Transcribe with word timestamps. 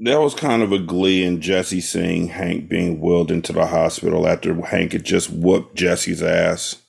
That 0.00 0.20
was 0.20 0.34
kind 0.34 0.62
of 0.62 0.70
a 0.72 0.78
glee 0.78 1.24
in 1.24 1.40
Jesse 1.40 1.80
seeing 1.80 2.28
Hank 2.28 2.68
being 2.68 3.00
wheeled 3.00 3.32
into 3.32 3.52
the 3.52 3.66
hospital 3.66 4.28
after 4.28 4.54
Hank 4.66 4.92
had 4.92 5.04
just 5.04 5.28
whooped 5.30 5.74
Jesse's 5.76 6.22
ass. 6.22 6.82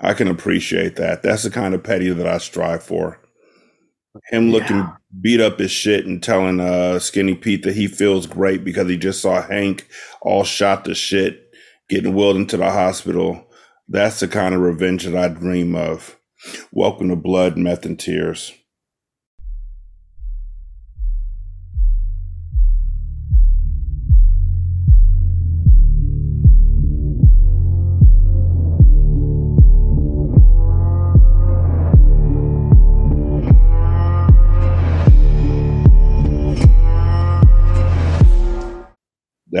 I 0.00 0.12
can 0.14 0.28
appreciate 0.28 0.96
that. 0.96 1.22
That's 1.22 1.42
the 1.42 1.50
kind 1.50 1.74
of 1.74 1.82
petty 1.82 2.10
that 2.10 2.26
I 2.26 2.38
strive 2.38 2.82
for. 2.82 3.18
Him 4.30 4.50
looking 4.50 4.78
Yeah. 4.78 4.96
beat 5.20 5.40
up 5.40 5.60
as 5.60 5.70
shit 5.70 6.04
and 6.04 6.22
telling 6.22 6.60
uh, 6.60 6.98
Skinny 6.98 7.34
Pete 7.34 7.62
that 7.62 7.76
he 7.76 7.86
feels 7.86 8.26
great 8.26 8.64
because 8.64 8.88
he 8.88 8.96
just 8.98 9.22
saw 9.22 9.40
Hank 9.40 9.86
all 10.20 10.44
shot 10.44 10.84
to 10.84 10.94
shit, 10.94 11.50
getting 11.88 12.14
wheeled 12.14 12.36
into 12.36 12.56
the 12.58 12.70
hospital. 12.70 13.46
That's 13.88 14.20
the 14.20 14.28
kind 14.28 14.54
of 14.54 14.60
revenge 14.60 15.04
that 15.04 15.16
I 15.16 15.28
dream 15.28 15.74
of. 15.74 16.18
Welcome 16.72 17.08
to 17.10 17.16
Blood, 17.16 17.56
Meth, 17.56 17.86
and 17.86 17.98
Tears. 17.98 18.52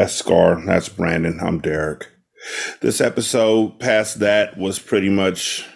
That's 0.00 0.14
Scar. 0.16 0.64
That's 0.64 0.88
Brandon. 0.88 1.38
I'm 1.42 1.58
Derek. 1.58 2.08
This 2.80 3.02
episode 3.02 3.78
past 3.80 4.20
that 4.20 4.56
was 4.56 4.78
pretty 4.78 5.10
much. 5.10 5.66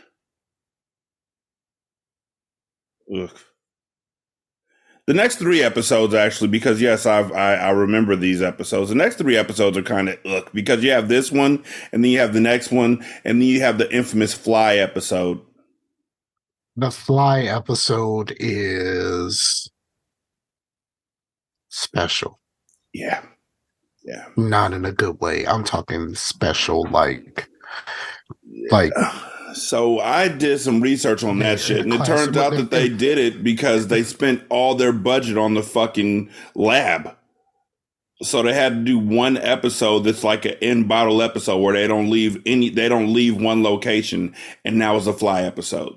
Ugh. 3.14 3.28
The 5.06 5.12
next 5.12 5.36
three 5.36 5.62
episodes, 5.62 6.14
actually, 6.14 6.48
because 6.48 6.80
yes, 6.80 7.04
I've, 7.04 7.32
I 7.32 7.56
I 7.56 7.70
remember 7.72 8.16
these 8.16 8.40
episodes. 8.40 8.88
The 8.88 8.94
next 8.94 9.16
three 9.16 9.36
episodes 9.36 9.76
are 9.76 9.82
kind 9.82 10.08
of 10.08 10.18
ugh 10.24 10.48
because 10.54 10.82
you 10.82 10.92
have 10.92 11.10
this 11.10 11.30
one, 11.30 11.62
and 11.92 12.02
then 12.02 12.10
you 12.10 12.18
have 12.20 12.32
the 12.32 12.40
next 12.40 12.72
one, 12.72 13.04
and 13.24 13.42
then 13.42 13.46
you 13.46 13.60
have 13.60 13.76
the 13.76 13.94
infamous 13.94 14.32
Fly 14.32 14.76
episode. 14.76 15.38
The 16.76 16.90
Fly 16.90 17.42
episode 17.42 18.34
is 18.40 19.70
special, 21.68 22.40
Yeah, 22.94 23.22
yeah. 24.04 24.26
not 24.36 24.72
in 24.72 24.84
a 24.84 24.92
good 24.92 25.20
way. 25.20 25.46
I'm 25.46 25.64
talking 25.64 26.14
special, 26.14 26.84
like, 26.90 27.48
like 28.70 28.92
So 29.54 30.00
I 30.00 30.28
did 30.28 30.58
some 30.60 30.80
research 30.80 31.22
on 31.24 31.38
that 31.40 31.50
Yeah, 31.52 31.56
shit, 31.56 31.80
and 31.84 31.94
it 31.94 32.04
turns 32.04 32.36
out 32.36 32.52
that 32.52 32.70
they- 32.70 32.88
did 32.88 33.18
it 33.18 33.42
because 33.44 33.88
they 33.88 34.02
spent 34.02 34.42
all 34.50 34.74
their 34.74 34.92
budget 34.92 35.38
on 35.38 35.54
the 35.54 35.62
fucking 35.62 36.28
lab. 36.54 37.14
So 38.22 38.42
they 38.42 38.54
had 38.54 38.70
to 38.74 38.84
do 38.84 38.98
one 38.98 39.36
episode 39.36 40.00
that's 40.00 40.22
like 40.24 40.44
an 40.44 40.54
in 40.60 40.86
bottle 40.86 41.20
episode 41.20 41.58
where 41.58 41.74
they 41.74 41.86
don't 41.86 42.10
leave 42.10 42.40
any, 42.46 42.70
they 42.70 42.88
don't 42.88 43.12
leave 43.12 43.40
one 43.40 43.62
location, 43.62 44.34
and 44.64 44.80
that 44.80 44.92
was 44.92 45.06
a 45.06 45.12
fly 45.12 45.42
episode. 45.42 45.94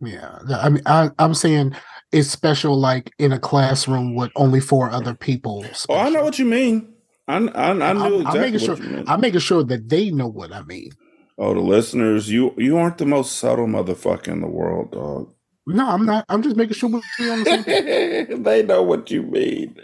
yeah. 0.00 0.38
I 0.50 0.68
mean, 0.68 0.82
I, 0.86 1.10
I'm 1.18 1.34
saying 1.34 1.74
it's 2.12 2.28
special, 2.28 2.78
like 2.78 3.12
in 3.18 3.32
a 3.32 3.38
classroom 3.38 4.14
with 4.16 4.30
only 4.36 4.60
four 4.60 4.90
other 4.90 5.14
people. 5.14 5.64
Oh, 5.88 5.96
I 5.98 6.08
know 6.10 6.22
what 6.24 6.38
you 6.38 6.44
mean. 6.44 6.93
I 7.26 7.36
I, 7.36 7.70
I 7.70 7.72
knew 7.74 7.80
I'm- 7.82 8.26
I'm 8.26 8.40
making 8.40 8.58
sure-. 8.60 8.78
I'm 9.06 9.20
making 9.20 9.40
sure 9.40 9.64
that 9.64 9.88
they 9.88 10.10
know 10.10 10.28
what 10.28 10.52
I 10.52 10.62
mean. 10.62 10.90
oh, 11.38 11.54
the 11.54 11.60
listeners, 11.60 12.30
you 12.30 12.54
you 12.56 12.76
aren't 12.76 12.98
the 12.98 13.06
most 13.06 13.36
subtle 13.36 13.66
motherfucker 13.66 14.28
in 14.28 14.40
the 14.40 14.46
world, 14.48 14.92
dog. 14.92 15.32
No, 15.66 15.88
I'm 15.88 16.04
not. 16.04 16.24
I'm 16.28 16.42
just 16.42 16.56
making 16.56 16.74
sure 16.74 16.90
we're 16.90 17.32
on 17.32 17.42
the 17.44 17.62
same 18.28 18.42
they 18.42 18.62
know 18.62 18.82
what 18.82 19.10
you 19.10 19.22
mean. 19.22 19.76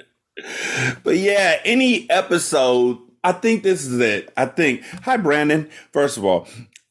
But 1.02 1.16
yeah, 1.18 1.60
any 1.64 2.08
episode, 2.10 2.98
I 3.24 3.32
think 3.32 3.62
this 3.62 3.86
is 3.86 3.98
it. 3.98 4.32
I 4.36 4.46
think, 4.46 4.82
hi, 5.04 5.16
Brandon. 5.16 5.68
First 5.92 6.16
of 6.18 6.24
all, 6.24 6.46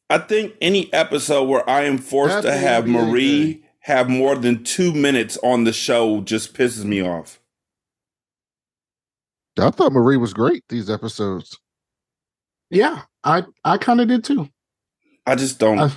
I 0.08 0.18
think 0.18 0.54
any 0.60 0.92
episode 0.92 1.44
where 1.44 1.68
I 1.68 1.82
am 1.82 1.98
forced 1.98 2.42
to 2.42 2.52
have 2.52 2.86
Marie 2.86 3.54
Day. 3.54 3.60
have 3.80 4.08
more 4.08 4.36
than 4.36 4.62
two 4.64 4.92
minutes 4.92 5.38
on 5.42 5.64
the 5.64 5.72
show 5.72 6.20
just 6.20 6.54
pisses 6.54 6.84
me 6.84 7.00
off. 7.00 7.39
I 9.60 9.70
thought 9.70 9.92
Marie 9.92 10.16
was 10.16 10.32
great 10.32 10.64
these 10.68 10.90
episodes. 10.90 11.58
Yeah, 12.70 13.02
I 13.24 13.44
I 13.64 13.78
kind 13.78 14.00
of 14.00 14.08
did 14.08 14.24
too. 14.24 14.48
I 15.26 15.34
just 15.34 15.58
don't. 15.58 15.78
I- 15.78 15.92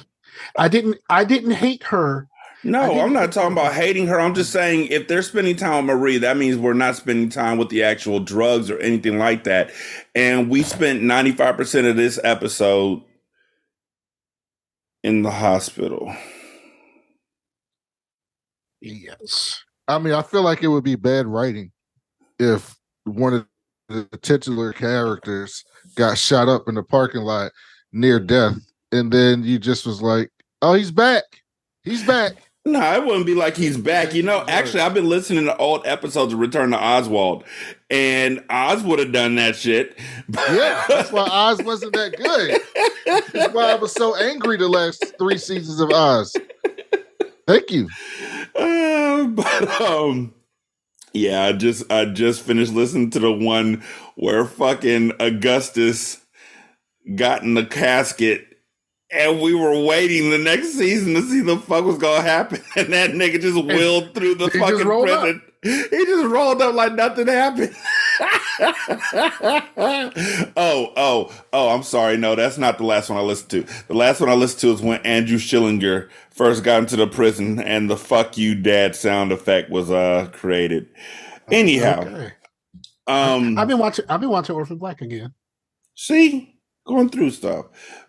I 0.57 0.67
didn't 0.67 0.97
I 1.09 1.23
didn't 1.25 1.51
hate 1.51 1.83
her. 1.83 2.27
No, 2.63 2.99
I'm 3.01 3.11
not 3.13 3.31
talking 3.33 3.51
about 3.51 3.73
hating 3.73 4.07
her. 4.07 4.19
I'm 4.19 4.33
just 4.33 4.51
saying 4.53 4.87
if 4.87 5.07
they're 5.07 5.21
spending 5.21 5.55
time 5.57 5.85
with 5.85 5.95
Marie, 5.97 6.17
that 6.19 6.37
means 6.37 6.55
we're 6.57 6.73
not 6.73 6.95
spending 6.95 7.27
time 7.29 7.57
with 7.57 7.67
the 7.69 7.83
actual 7.83 8.19
drugs 8.21 8.69
or 8.71 8.79
anything 8.79 9.19
like 9.19 9.43
that. 9.43 9.71
And 10.15 10.49
we 10.49 10.63
spent 10.63 11.01
95% 11.01 11.89
of 11.89 11.97
this 11.97 12.19
episode 12.23 13.03
in 15.03 15.23
the 15.23 15.31
hospital. 15.31 16.15
Yes. 18.81 19.61
I 19.87 19.99
mean, 19.99 20.13
I 20.13 20.21
feel 20.21 20.41
like 20.43 20.63
it 20.63 20.67
would 20.67 20.83
be 20.85 20.95
bad 20.95 21.25
writing 21.25 21.71
if 22.39 22.77
one 23.03 23.33
of 23.33 23.47
the 23.89 24.07
titular 24.21 24.73
characters 24.73 25.63
got 25.95 26.17
shot 26.17 26.49
up 26.49 26.67
in 26.67 26.75
the 26.75 26.83
parking 26.83 27.21
lot 27.21 27.51
near 27.91 28.19
death, 28.19 28.57
and 28.91 29.11
then 29.11 29.43
you 29.43 29.59
just 29.59 29.85
was 29.85 30.01
like, 30.01 30.31
"Oh, 30.61 30.73
he's 30.73 30.91
back. 30.91 31.23
He's 31.83 32.05
back." 32.05 32.33
No, 32.65 32.93
it 32.93 33.05
wouldn't 33.05 33.25
be 33.25 33.35
like 33.35 33.57
he's 33.57 33.75
back. 33.75 34.13
You 34.13 34.23
know, 34.23 34.45
actually, 34.47 34.79
I've 34.79 34.93
been 34.93 35.09
listening 35.09 35.43
to 35.45 35.57
old 35.57 35.85
episodes 35.85 36.31
of 36.31 36.39
Return 36.39 36.71
to 36.71 36.81
Oswald, 36.81 37.43
and 37.89 38.41
Oz 38.49 38.81
would 38.83 38.99
have 38.99 39.11
done 39.11 39.35
that 39.35 39.57
shit. 39.57 39.99
Yeah, 40.29 40.81
that's 40.87 41.11
why 41.11 41.27
Oz 41.29 41.61
wasn't 41.61 41.91
that 41.91 42.15
good. 42.15 42.61
That's 43.33 43.53
why 43.53 43.69
I 43.69 43.75
was 43.75 43.91
so 43.91 44.15
angry 44.15 44.55
the 44.55 44.69
last 44.69 45.13
three 45.19 45.37
seasons 45.37 45.81
of 45.81 45.91
Oz. 45.91 46.37
Thank 47.47 47.71
you. 47.71 47.89
Uh, 48.55 49.25
but 49.25 49.81
um, 49.81 50.31
yeah, 51.13 51.43
I 51.45 51.53
just 51.53 51.91
I 51.91 52.05
just 52.05 52.41
finished 52.41 52.73
listening 52.73 53.11
to 53.11 53.19
the 53.19 53.31
one 53.31 53.83
where 54.15 54.45
fucking 54.45 55.13
Augustus 55.19 56.19
got 57.15 57.43
in 57.43 57.53
the 57.55 57.65
casket. 57.65 58.47
And 59.11 59.41
we 59.41 59.53
were 59.53 59.79
waiting 59.85 60.31
the 60.31 60.39
next 60.39 60.73
season 60.73 61.13
to 61.15 61.21
see 61.23 61.41
the 61.41 61.57
fuck 61.57 61.85
was 61.85 61.99
gonna 61.99 62.23
happen, 62.23 62.61
and 62.75 62.93
that 62.93 63.11
nigga 63.11 63.39
just 63.41 63.63
wheeled 63.63 64.15
through 64.15 64.35
the 64.35 64.49
He 64.49 64.59
fucking 64.59 64.91
prison. 65.01 65.41
up. 65.45 65.52
He 65.63 66.05
just 66.05 66.25
rolled 66.27 66.61
up 66.61 66.75
like 66.75 66.93
nothing 66.93 67.27
happened. 67.27 67.73
oh, 70.57 70.93
oh, 70.97 71.31
oh! 71.53 71.69
I'm 71.69 71.83
sorry. 71.83 72.17
No, 72.17 72.35
that's 72.35 72.57
not 72.57 72.77
the 72.77 72.83
last 72.83 73.09
one 73.09 73.17
I 73.17 73.21
listened 73.21 73.49
to. 73.51 73.63
The 73.87 73.93
last 73.93 74.19
one 74.19 74.29
I 74.29 74.33
listened 74.33 74.61
to 74.61 74.71
is 74.71 74.81
when 74.81 75.01
Andrew 75.01 75.37
Schillinger 75.37 76.09
first 76.31 76.63
got 76.63 76.79
into 76.79 76.95
the 76.95 77.07
prison, 77.07 77.59
and 77.59 77.89
the 77.89 77.97
"fuck 77.97 78.37
you, 78.37 78.55
dad" 78.55 78.95
sound 78.95 79.31
effect 79.31 79.69
was 79.69 79.89
uh 79.91 80.29
created. 80.33 80.87
Anyhow, 81.51 82.01
Okay. 82.01 82.31
um, 83.07 83.57
I've 83.57 83.67
been 83.67 83.79
watching 83.79 84.05
I've 84.09 84.21
been 84.21 84.29
watching 84.29 84.55
Orphan 84.55 84.77
Black 84.77 85.01
again. 85.01 85.33
see, 85.95 86.59
going 86.85 87.09
through 87.09 87.31
stuff, 87.31 87.65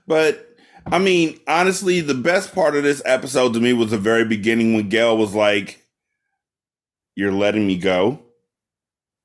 but. 0.07 0.49
I 0.87 0.99
mean, 0.99 1.41
honestly, 1.49 2.03
the 2.03 2.13
best 2.13 2.55
part 2.55 2.77
of 2.77 2.83
this 2.83 3.01
episode 3.07 3.55
to 3.55 3.61
me 3.61 3.73
was 3.73 3.91
the 3.91 3.97
very 3.97 4.27
beginning 4.27 4.75
when 4.75 4.91
Gail 4.91 5.17
was 5.17 5.35
like, 5.35 5.83
"You're 7.17 7.33
letting 7.33 7.67
me 7.67 7.77
go," 7.79 8.21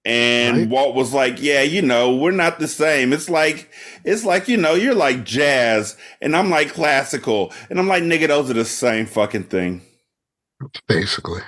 and 0.05 0.57
Right. 0.57 0.69
Walt 0.69 0.95
was 0.95 1.13
like, 1.13 1.41
"Yeah, 1.41 1.61
you 1.61 1.81
know, 1.81 2.16
we're 2.16 2.31
not 2.31 2.59
the 2.59 2.67
same. 2.67 3.13
It's 3.13 3.29
like, 3.29 3.69
it's 4.05 4.25
like 4.25 4.47
you 4.47 4.57
know, 4.57 4.73
you're 4.75 4.95
like 4.95 5.25
jazz, 5.25 5.97
and 6.22 6.35
I'm 6.35 6.50
like 6.50 6.73
classical, 6.73 7.53
and 7.69 7.79
I'm 7.79 7.88
like, 7.88 8.03
nigga, 8.03 8.27
those 8.27 8.50
are 8.50 8.53
the 8.53 8.66
same 8.66 9.05
fucking 9.05 9.45
thing. 9.45 9.81
Basically. 10.88 11.41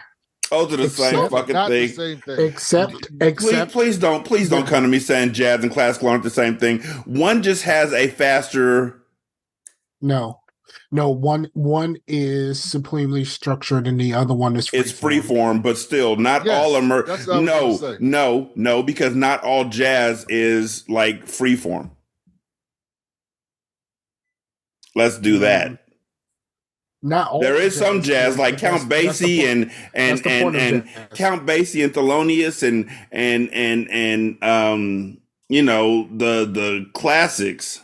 Those 0.49 0.73
are 0.73 0.77
the 0.77 0.89
same 0.89 1.29
fucking 1.29 1.53
Not 1.53 1.69
the 1.69 1.87
thing." 1.87 1.95
same 1.95 2.21
thing. 2.21 2.47
Except 2.47 2.91
Please, 2.91 3.07
except 3.21 3.71
please 3.71 3.97
don't, 3.97 4.25
please 4.25 4.49
don't 4.49 4.67
come 4.67 4.83
to 4.83 4.89
me 4.89 4.99
saying 4.99 5.31
jazz 5.33 5.63
and 5.63 5.71
classical 5.71 6.09
aren't 6.09 6.23
the 6.23 6.29
same 6.29 6.57
thing. 6.57 6.81
One 7.05 7.41
just 7.41 7.63
has 7.63 7.93
a 7.93 8.09
faster. 8.09 9.01
no. 10.01 10.40
No, 10.91 11.09
one 11.09 11.49
one 11.53 11.97
is 12.07 12.61
supremely 12.61 13.23
structured 13.23 13.87
and 13.87 13.99
the 13.99 14.13
other 14.13 14.33
one 14.33 14.55
is 14.55 14.67
free 14.67 14.79
It's 14.79 14.91
free 14.91 15.21
form, 15.21 15.61
but 15.61 15.77
still, 15.77 16.15
not 16.15 16.45
Yes, 16.45 16.63
all 16.63 16.75
emer. 16.75 17.03
that's 17.03 17.27
what 17.27 17.37
I 17.37 17.41
No, 17.41 17.97
no, 17.99 18.51
no, 18.55 18.83
because 18.83 19.15
not 19.15 19.43
all 19.43 19.65
jazz 19.65 20.25
is 20.29 20.87
like 20.89 21.27
free 21.27 21.55
form. 21.55 21.91
Let's 24.95 25.17
do 25.17 25.39
that. 25.39 25.77
Not 27.01 27.29
all 27.31 27.39
There 27.41 27.55
is 27.55 27.75
some 27.75 28.01
jazz 28.01 28.37
like 28.37 28.57
Count 28.59 28.83
Basie 28.89 29.43
and 29.43 29.71
and 29.93 30.25
and, 30.25 30.55
and. 30.55 30.89
Count 31.15 31.47
Basie 31.47 31.83
and 31.83 31.93
Thelonious 31.93 32.61
and 32.67 32.89
and 33.11 33.49
and 33.53 33.89
and 33.89 34.43
um 34.43 35.17
you 35.49 35.63
know 35.63 36.07
the 36.15 36.45
the 36.45 36.85
classics. 36.93 37.81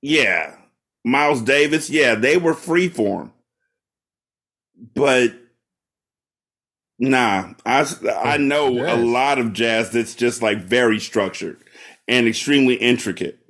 Yeah, 0.00 0.56
Miles 1.04 1.42
Davis. 1.42 1.90
Yeah, 1.90 2.14
they 2.14 2.36
were 2.36 2.54
free 2.54 2.88
form, 2.88 3.32
but 4.94 5.34
Nah, 7.02 7.54
I 7.66 7.80
I 8.24 8.34
oh, 8.34 8.38
know 8.38 8.68
a 8.68 8.94
lot 8.94 9.40
of 9.40 9.52
jazz 9.52 9.90
that's 9.90 10.14
just 10.14 10.40
like 10.40 10.58
very 10.58 11.00
structured 11.00 11.58
and 12.06 12.28
extremely 12.28 12.74
intricate. 12.76 13.40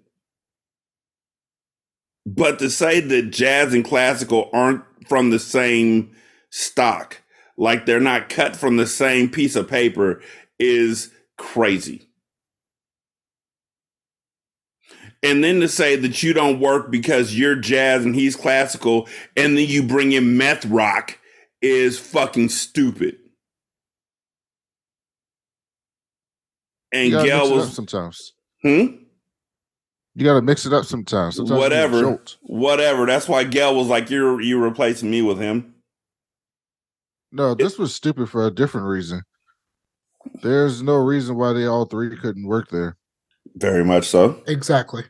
But 2.25 2.59
to 2.61 2.71
say 2.71 3.01
that 3.01 3.31
jazz 3.31 3.75
and 3.75 3.85
classical 3.85 4.49
aren't 4.55 4.85
from 5.07 5.29
the 5.29 5.39
same 5.39 6.13
stock, 6.49 7.21
like 7.59 7.85
they're 7.85 8.01
not 8.01 8.31
cut 8.31 8.57
from 8.57 8.79
the 8.79 8.87
same 8.87 9.29
piece 9.29 9.55
of 9.55 9.69
paper, 9.69 10.23
is 10.59 11.11
crazy. 11.37 12.09
And 15.23 15.43
then 15.45 15.61
to 15.61 15.69
say 15.69 15.95
that 15.97 16.23
you 16.23 16.33
don't 16.33 16.59
work 16.59 16.91
because 16.91 17.39
you're 17.39 17.55
jazz 17.55 18.05
and 18.05 18.15
he's 18.15 18.35
classical, 18.35 19.09
and 19.37 19.57
then 19.57 19.69
you 19.69 19.83
bring 19.83 20.13
in 20.13 20.37
meth 20.37 20.65
rock 20.65 21.19
is 21.61 21.99
fucking 21.99 22.49
stupid. 22.49 23.19
And 26.93 27.07
You 27.07 27.13
gotta 27.13 27.29
Gail 27.29 27.39
mix 27.39 27.49
it 27.49 27.53
up 27.53 27.59
was, 27.61 27.75
sometimes. 27.75 28.33
hmm? 28.63 28.87
You 30.15 30.25
got 30.27 30.35
to 30.35 30.43
mix 30.43 30.67
it 30.67 30.75
up 30.75 30.85
sometimes. 30.85 31.37
sometimes 31.37 31.51
you 31.51 31.55
need 31.57 31.61
a 31.61 31.61
whatever, 31.61 32.23
whatever. 32.43 33.07
That's 33.07 33.27
why 33.29 33.45
Gail 33.45 33.75
was 33.75 33.87
like, 33.87 34.11
"You're 34.11 34.43
you 34.43 34.63
replacing 34.63 35.11
me 35.11 35.23
with 35.23 35.39
him." 35.39 35.75
No, 37.31 37.55
this 37.55 37.79
was 37.79 37.95
stupid 37.95 38.29
for 38.29 38.47
a 38.47 38.51
different 38.51 38.89
reason. 38.89 39.23
There's 40.43 40.83
no 40.83 40.97
reason 40.97 41.37
why 41.37 41.55
they 41.55 41.65
all 41.65 41.87
three 41.87 42.15
couldn't 42.15 42.47
work 42.47 42.69
there. 42.69 42.99
Very 43.57 43.85
much 43.85 44.05
so. 44.07 44.43
Exactly. 44.47 45.05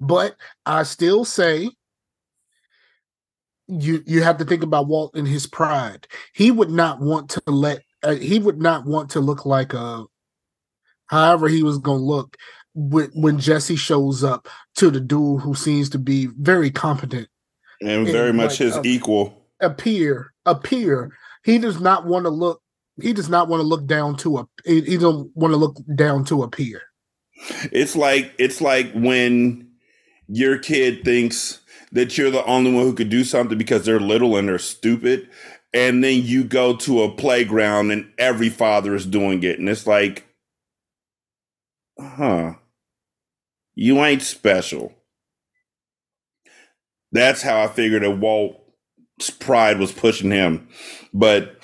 But 0.00 0.36
I 0.66 0.82
still 0.84 1.24
say 1.24 1.70
you 3.68 4.02
you 4.06 4.22
have 4.22 4.38
to 4.38 4.44
think 4.44 4.62
about 4.62 4.88
Walt 4.88 5.14
and 5.14 5.26
his 5.28 5.46
pride. 5.46 6.06
He 6.34 6.50
would 6.50 6.70
not 6.70 7.00
want 7.00 7.30
to 7.30 7.42
let 7.46 7.82
uh, 8.02 8.14
he 8.16 8.38
would 8.38 8.60
not 8.60 8.84
want 8.86 9.10
to 9.10 9.20
look 9.20 9.46
like 9.46 9.72
a 9.74 10.04
however 11.06 11.48
he 11.48 11.62
was 11.62 11.78
going 11.78 11.98
to 12.00 12.04
look 12.04 12.36
when, 12.74 13.10
when 13.14 13.38
Jesse 13.38 13.76
shows 13.76 14.22
up 14.24 14.48
to 14.76 14.90
the 14.90 15.00
dude 15.00 15.40
who 15.42 15.54
seems 15.54 15.88
to 15.90 15.98
be 15.98 16.26
very 16.38 16.70
competent 16.70 17.28
And 17.80 18.06
And, 18.06 18.08
very 18.08 18.32
much 18.32 18.52
like, 18.52 18.58
his 18.58 18.76
a, 18.76 18.82
equal. 18.84 19.44
appear 19.60 20.32
appear 20.46 21.16
he 21.44 21.58
does 21.58 21.80
not 21.80 22.06
want 22.06 22.24
to 22.24 22.30
look 22.30 22.62
he 23.00 23.12
does 23.12 23.28
not 23.28 23.48
want 23.48 23.60
to 23.60 23.66
look 23.66 23.86
down 23.86 24.16
to 24.18 24.38
a 24.38 24.46
he, 24.64 24.80
he 24.82 24.96
don't 24.98 25.30
want 25.36 25.52
to 25.52 25.56
look 25.56 25.76
down 25.94 26.24
to 26.26 26.42
a 26.42 26.48
peer 26.48 26.82
It's 27.72 27.96
like 27.96 28.32
it's 28.38 28.60
like 28.60 28.92
when 28.92 29.69
your 30.32 30.58
kid 30.58 31.04
thinks 31.04 31.60
that 31.92 32.16
you're 32.16 32.30
the 32.30 32.44
only 32.44 32.72
one 32.72 32.84
who 32.84 32.94
could 32.94 33.08
do 33.10 33.24
something 33.24 33.58
because 33.58 33.84
they're 33.84 33.98
little 34.00 34.36
and 34.36 34.48
they're 34.48 34.58
stupid, 34.58 35.28
and 35.74 36.02
then 36.04 36.22
you 36.22 36.44
go 36.44 36.76
to 36.76 37.02
a 37.02 37.10
playground 37.10 37.90
and 37.90 38.10
every 38.18 38.48
father 38.48 38.94
is 38.94 39.06
doing 39.06 39.42
it, 39.42 39.58
and 39.58 39.68
it's 39.68 39.86
like, 39.86 40.26
huh, 41.98 42.54
you 43.74 44.04
ain't 44.04 44.22
special. 44.22 44.92
That's 47.12 47.42
how 47.42 47.60
I 47.62 47.66
figured 47.66 48.02
that 48.02 48.18
Walt's 48.18 49.30
pride 49.38 49.78
was 49.80 49.90
pushing 49.92 50.30
him, 50.30 50.68
but 51.12 51.56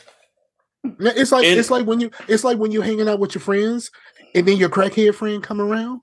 It's 0.98 1.32
like 1.32 1.44
And- 1.44 1.58
it's 1.58 1.70
like 1.70 1.86
when 1.86 2.00
you 2.00 2.10
it's 2.28 2.44
like 2.44 2.58
when 2.58 2.70
you're 2.72 2.82
hanging 2.84 3.08
out 3.08 3.18
with 3.20 3.34
your 3.34 3.42
friends 3.42 3.90
and 4.34 4.46
then 4.46 4.56
your 4.56 4.68
crackhead 4.68 5.14
friend 5.14 5.42
come 5.42 5.60
around. 5.60 6.00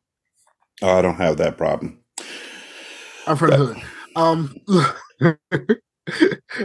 oh, 0.81 0.89
I 0.97 1.01
don't 1.01 1.15
have 1.15 1.37
that 1.37 1.57
problem. 1.57 1.99
I'm 3.27 3.37
from 3.37 3.49
the 3.51 3.57
hood. 3.57 3.79
Um 4.15 4.55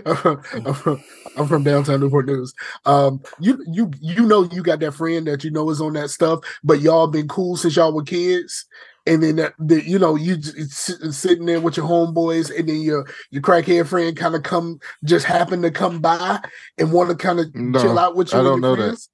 I'm 0.07 0.17
from, 0.17 0.43
I'm 0.65 0.75
from- 0.75 1.05
I'm 1.37 1.47
from 1.47 1.63
downtown 1.63 2.01
Newport 2.01 2.27
News. 2.27 2.53
Um, 2.85 3.23
you 3.39 3.65
you 3.73 3.91
you 4.01 4.27
know 4.27 4.43
you 4.53 4.63
got 4.63 4.81
that 4.81 4.93
friend 4.95 5.27
that 5.29 5.45
you 5.45 5.51
know 5.53 5.71
is 5.71 5.81
on 5.81 5.93
that 5.93 6.11
stuff, 6.11 6.41
but 6.65 6.81
y'all 6.81 7.07
been 7.07 7.29
cool 7.29 7.57
since 7.57 7.77
y'all 7.77 7.95
were 7.95 8.03
kids, 8.03 8.67
and 9.07 9.23
then 9.23 9.37
that, 9.37 9.55
the, 9.61 9.83
you 9.89 9.99
know 10.01 10.17
you 10.17 10.37
j- 10.39 10.51
sitting 10.65 11.47
there 11.47 11.61
with 11.61 11.77
your 11.77 11.87
homeboys, 11.87 12.51
and 12.59 12.69
then 12.69 12.81
your 12.81 13.07
your 13.31 13.43
crackhead 13.43 13.87
friend 13.87 14.17
kind 14.17 14.35
of 14.35 14.43
come 14.43 14.81
just 15.05 15.27
happen 15.27 15.63
to 15.63 15.71
come 15.71 16.01
by 16.01 16.41
and 16.79 16.93
want 16.93 17.11
to 17.11 17.17
kind 17.17 17.39
of 17.41 17.55
No, 17.55 17.81
chill 17.81 17.99
out 18.01 18.17
with 18.17 18.33
you. 18.33 18.41
I 18.41 18.43
don't 18.43 18.61
your 18.61 18.77
know 18.77 18.77
that. 18.77 19.07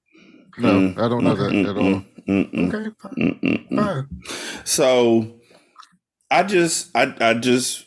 No, 0.57 0.71
Mm, 0.81 0.99
I 0.99 1.09
don't 1.09 1.25
know 1.25 1.35
that 1.35 1.55
at 1.69 1.77
all. 1.77 2.05
Okay, 2.69 2.91
fine. 3.03 3.69
fine. 3.77 4.09
So 4.65 5.41
I 6.31 6.43
just 6.43 6.91
I 6.97 7.15
I 7.21 7.35
just 7.35 7.87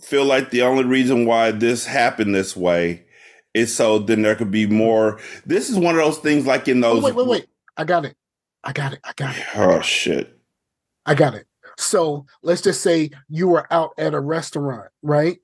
feel 0.00 0.24
like 0.24 0.50
the 0.50 0.62
only 0.62 0.84
reason 0.84 1.26
why 1.26 1.50
this 1.50 1.86
happened 1.86 2.34
this 2.34 2.56
way 2.56 3.04
is 3.54 3.74
so 3.74 3.98
then 3.98 4.22
there 4.22 4.34
could 4.34 4.50
be 4.50 4.66
more. 4.66 5.20
This 5.46 5.70
is 5.70 5.78
one 5.78 5.94
of 5.94 6.04
those 6.04 6.18
things 6.18 6.46
like 6.46 6.68
in 6.68 6.82
Oh, 6.84 6.94
those. 6.94 7.04
wait, 7.04 7.14
wait, 7.14 7.26
wait. 7.26 7.46
I 7.76 7.84
got 7.84 8.04
it. 8.04 8.16
I 8.62 8.72
got 8.72 8.92
it. 8.92 9.00
I 9.04 9.12
got 9.16 9.36
it. 9.36 9.44
Oh 9.54 9.80
shit! 9.80 10.38
I 11.06 11.14
got 11.14 11.34
it. 11.34 11.46
So 11.76 12.24
let's 12.42 12.62
just 12.62 12.80
say 12.82 13.10
you 13.28 13.48
were 13.48 13.66
out 13.72 13.90
at 13.98 14.14
a 14.14 14.20
restaurant, 14.20 14.90
right? 15.02 15.38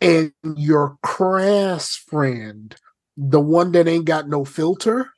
And 0.00 0.32
your 0.56 0.98
crass 1.02 1.96
friend, 1.96 2.76
the 3.16 3.40
one 3.40 3.72
that 3.72 3.88
ain't 3.88 4.04
got 4.04 4.28
no 4.28 4.44
filter, 4.44 5.08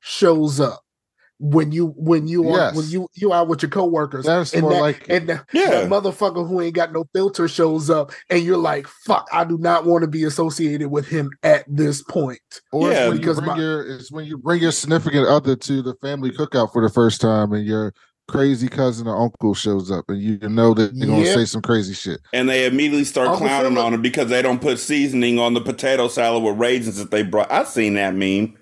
shows 0.00 0.60
up 0.60 0.83
when 1.40 1.72
you 1.72 1.88
when 1.96 2.28
you 2.28 2.48
are 2.50 2.72
when 2.74 2.88
you 2.88 3.08
you 3.14 3.32
out 3.32 3.48
with 3.48 3.60
your 3.62 3.70
coworkers. 3.70 4.24
That's 4.24 4.52
and 4.52 4.62
more 4.62 4.72
that, 4.72 4.80
like 4.80 5.06
and 5.08 5.28
the, 5.28 5.44
Yeah. 5.52 5.70
that 5.70 5.88
motherfucker 5.90 6.46
who 6.46 6.60
ain't 6.60 6.74
got 6.74 6.92
no 6.92 7.04
filter 7.12 7.48
shows 7.48 7.90
up, 7.90 8.12
and 8.30 8.42
you're 8.44 8.56
like, 8.56 8.86
"Fuck! 8.86 9.28
I 9.32 9.44
do 9.44 9.58
not 9.58 9.84
want 9.84 10.02
to 10.02 10.08
be 10.08 10.22
associated 10.24 10.90
with 10.90 11.08
him 11.08 11.30
at 11.42 11.64
this 11.66 12.02
point." 12.02 12.38
Or 12.72 12.90
Yeah, 12.90 12.94
it's 12.94 13.08
when 13.08 13.12
you 13.14 13.18
because 13.20 13.36
bring 13.40 13.46
my- 13.48 13.58
your 13.58 13.86
it's 13.96 14.12
when 14.12 14.24
you 14.26 14.38
bring 14.38 14.62
your 14.62 14.72
significant 14.72 15.26
other 15.26 15.56
to 15.56 15.82
the 15.82 15.94
family 16.02 16.30
cookout 16.30 16.72
for 16.72 16.82
the 16.82 16.92
first 16.92 17.20
time 17.20 17.52
and 17.52 17.66
your 17.66 17.92
crazy 18.26 18.68
cousin 18.68 19.06
or 19.06 19.20
uncle 19.20 19.52
shows 19.52 19.90
up 19.90 20.06
and 20.08 20.22
you 20.22 20.38
know 20.48 20.72
that 20.72 20.96
they're 20.98 21.08
gonna 21.08 21.20
Yep. 21.24 21.34
say 21.34 21.44
some 21.44 21.60
crazy 21.60 21.92
shit. 21.92 22.20
And 22.32 22.48
they 22.48 22.64
immediately 22.64 23.04
start 23.04 23.28
Uncle 23.28 23.46
clowning 23.46 23.72
Philip- 23.72 23.84
on 23.86 23.92
him 23.94 24.00
because 24.02 24.30
they 24.30 24.40
don't 24.40 24.62
put 24.62 24.78
seasoning 24.78 25.38
on 25.38 25.52
the 25.52 25.60
potato 25.60 26.08
salad 26.08 26.42
with 26.42 26.56
raisins 26.58 26.96
that 26.96 27.10
they 27.10 27.22
brought. 27.22 27.52
I've 27.52 27.68
seen 27.68 27.94
that 27.94 28.14
meme. 28.14 28.54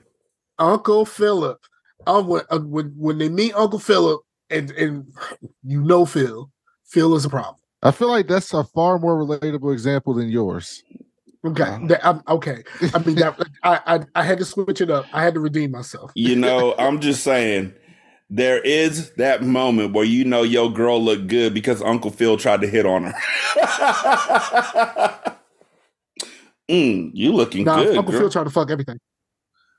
Uncle 0.58 1.04
Philip. 1.04 1.60
Uh, 2.06 2.22
when, 2.22 2.42
uh, 2.50 2.58
when 2.58 2.92
when 2.96 3.18
they 3.18 3.28
meet 3.28 3.54
Uncle 3.54 3.78
Philip, 3.78 4.20
and 4.50 4.70
and 4.72 5.06
you 5.64 5.82
know 5.82 6.04
Phil, 6.04 6.50
Phil 6.84 7.14
is 7.14 7.24
a 7.24 7.30
problem. 7.30 7.56
I 7.82 7.90
feel 7.90 8.08
like 8.08 8.28
that's 8.28 8.52
a 8.54 8.64
far 8.64 8.98
more 8.98 9.24
relatable 9.24 9.72
example 9.72 10.14
than 10.14 10.28
yours. 10.28 10.82
Okay, 11.44 11.64
Wow. 11.64 11.86
that, 11.88 12.06
I'm, 12.06 12.22
okay. 12.28 12.62
I 12.94 12.98
mean, 13.00 13.16
that, 13.16 13.36
I, 13.64 13.80
I 13.86 14.00
I 14.20 14.22
had 14.22 14.38
to 14.38 14.44
switch 14.44 14.80
it 14.80 14.90
up. 14.90 15.06
I 15.12 15.24
had 15.24 15.34
to 15.34 15.40
redeem 15.40 15.72
myself. 15.72 16.12
You 16.14 16.36
know, 16.36 16.74
I'm 16.78 17.00
just 17.00 17.24
saying. 17.24 17.74
There 18.34 18.60
is 18.60 19.12
that 19.16 19.42
moment 19.42 19.92
where 19.92 20.06
you 20.06 20.24
know 20.24 20.42
your 20.42 20.72
girl 20.72 21.04
looked 21.04 21.26
good 21.26 21.52
because 21.52 21.82
Uncle 21.82 22.10
Phil 22.10 22.38
tried 22.38 22.62
to 22.62 22.66
hit 22.66 22.86
on 22.86 23.04
her. 23.04 23.12
mm, 26.70 27.10
you 27.12 27.32
looking 27.34 27.64
Nah, 27.64 27.84
good, 27.84 27.98
Uncle 27.98 28.12
girl. 28.12 28.20
Phil 28.22 28.30
tried 28.30 28.44
to 28.44 28.50
fuck 28.50 28.70
everything. 28.70 28.98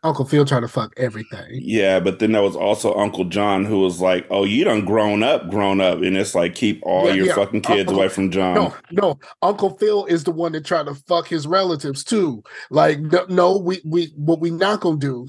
Uncle 0.03 0.25
Phil 0.25 0.43
tried 0.45 0.59
to 0.61 0.67
fuck 0.67 0.93
everything. 0.97 1.47
Yeah, 1.51 1.99
but 1.99 2.19
then 2.19 2.33
there 2.33 2.41
was 2.41 2.55
also 2.55 2.93
Uncle 2.95 3.23
John 3.25 3.63
who 3.65 3.79
was 3.79 4.01
like, 4.01 4.25
"Oh, 4.29 4.43
you 4.43 4.63
done 4.65 4.83
grown 4.85 5.23
up, 5.23 5.49
grown 5.49 5.79
up," 5.79 6.01
and 6.01 6.17
it's 6.17 6.35
like 6.35 6.55
keep 6.55 6.81
all 6.83 7.07
Yeah, 7.07 7.13
your 7.13 7.25
yeah. 7.27 7.35
fucking 7.35 7.61
kids 7.61 7.87
Uncle- 7.87 7.95
away 7.95 8.09
from 8.09 8.29
John. 8.29 8.55
No, 8.55 8.75
no. 8.91 9.19
Uncle 9.41 9.77
Phil 9.77 10.05
is 10.05 10.23
the 10.25 10.31
one 10.31 10.51
that 10.51 10.65
tried 10.65 10.87
to 10.87 10.95
fuck 10.95 11.27
his 11.27 11.47
relatives 11.47 12.03
too. 12.03 12.43
Like, 12.69 12.99
no, 12.99 13.25
no 13.29 13.57
we 13.57 13.81
we 13.85 14.13
what 14.15 14.39
we 14.41 14.51
not 14.51 14.81
gonna 14.81 14.97
do 14.97 15.27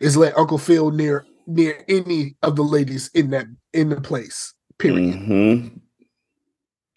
is 0.00 0.16
let 0.16 0.36
Uncle 0.36 0.58
Phil 0.58 0.90
near 0.90 1.24
near 1.46 1.82
any 1.88 2.36
of 2.42 2.56
the 2.56 2.62
ladies 2.62 3.10
in 3.14 3.30
that 3.30 3.46
in 3.72 3.88
the 3.88 4.00
place. 4.00 4.52
Period. 4.78 5.14
hmm 5.14 5.68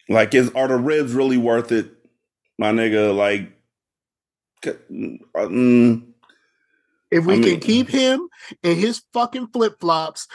Like, 0.08 0.34
is 0.34 0.50
are 0.54 0.68
the 0.68 0.76
ribs 0.76 1.14
really 1.14 1.36
worth 1.38 1.70
it, 1.72 1.90
my 2.58 2.70
nigga? 2.72 3.14
Like, 3.16 3.52
mm, 4.64 6.02
If 7.10 7.24
we 7.24 7.38
I 7.38 7.42
can 7.42 7.60
keep 7.60 7.88
mm-hmm. 7.88 7.96
him 7.96 8.28
and 8.62 8.78
his 8.78 9.02
fucking 9.12 9.48
flip 9.52 9.80
flops 9.80 10.26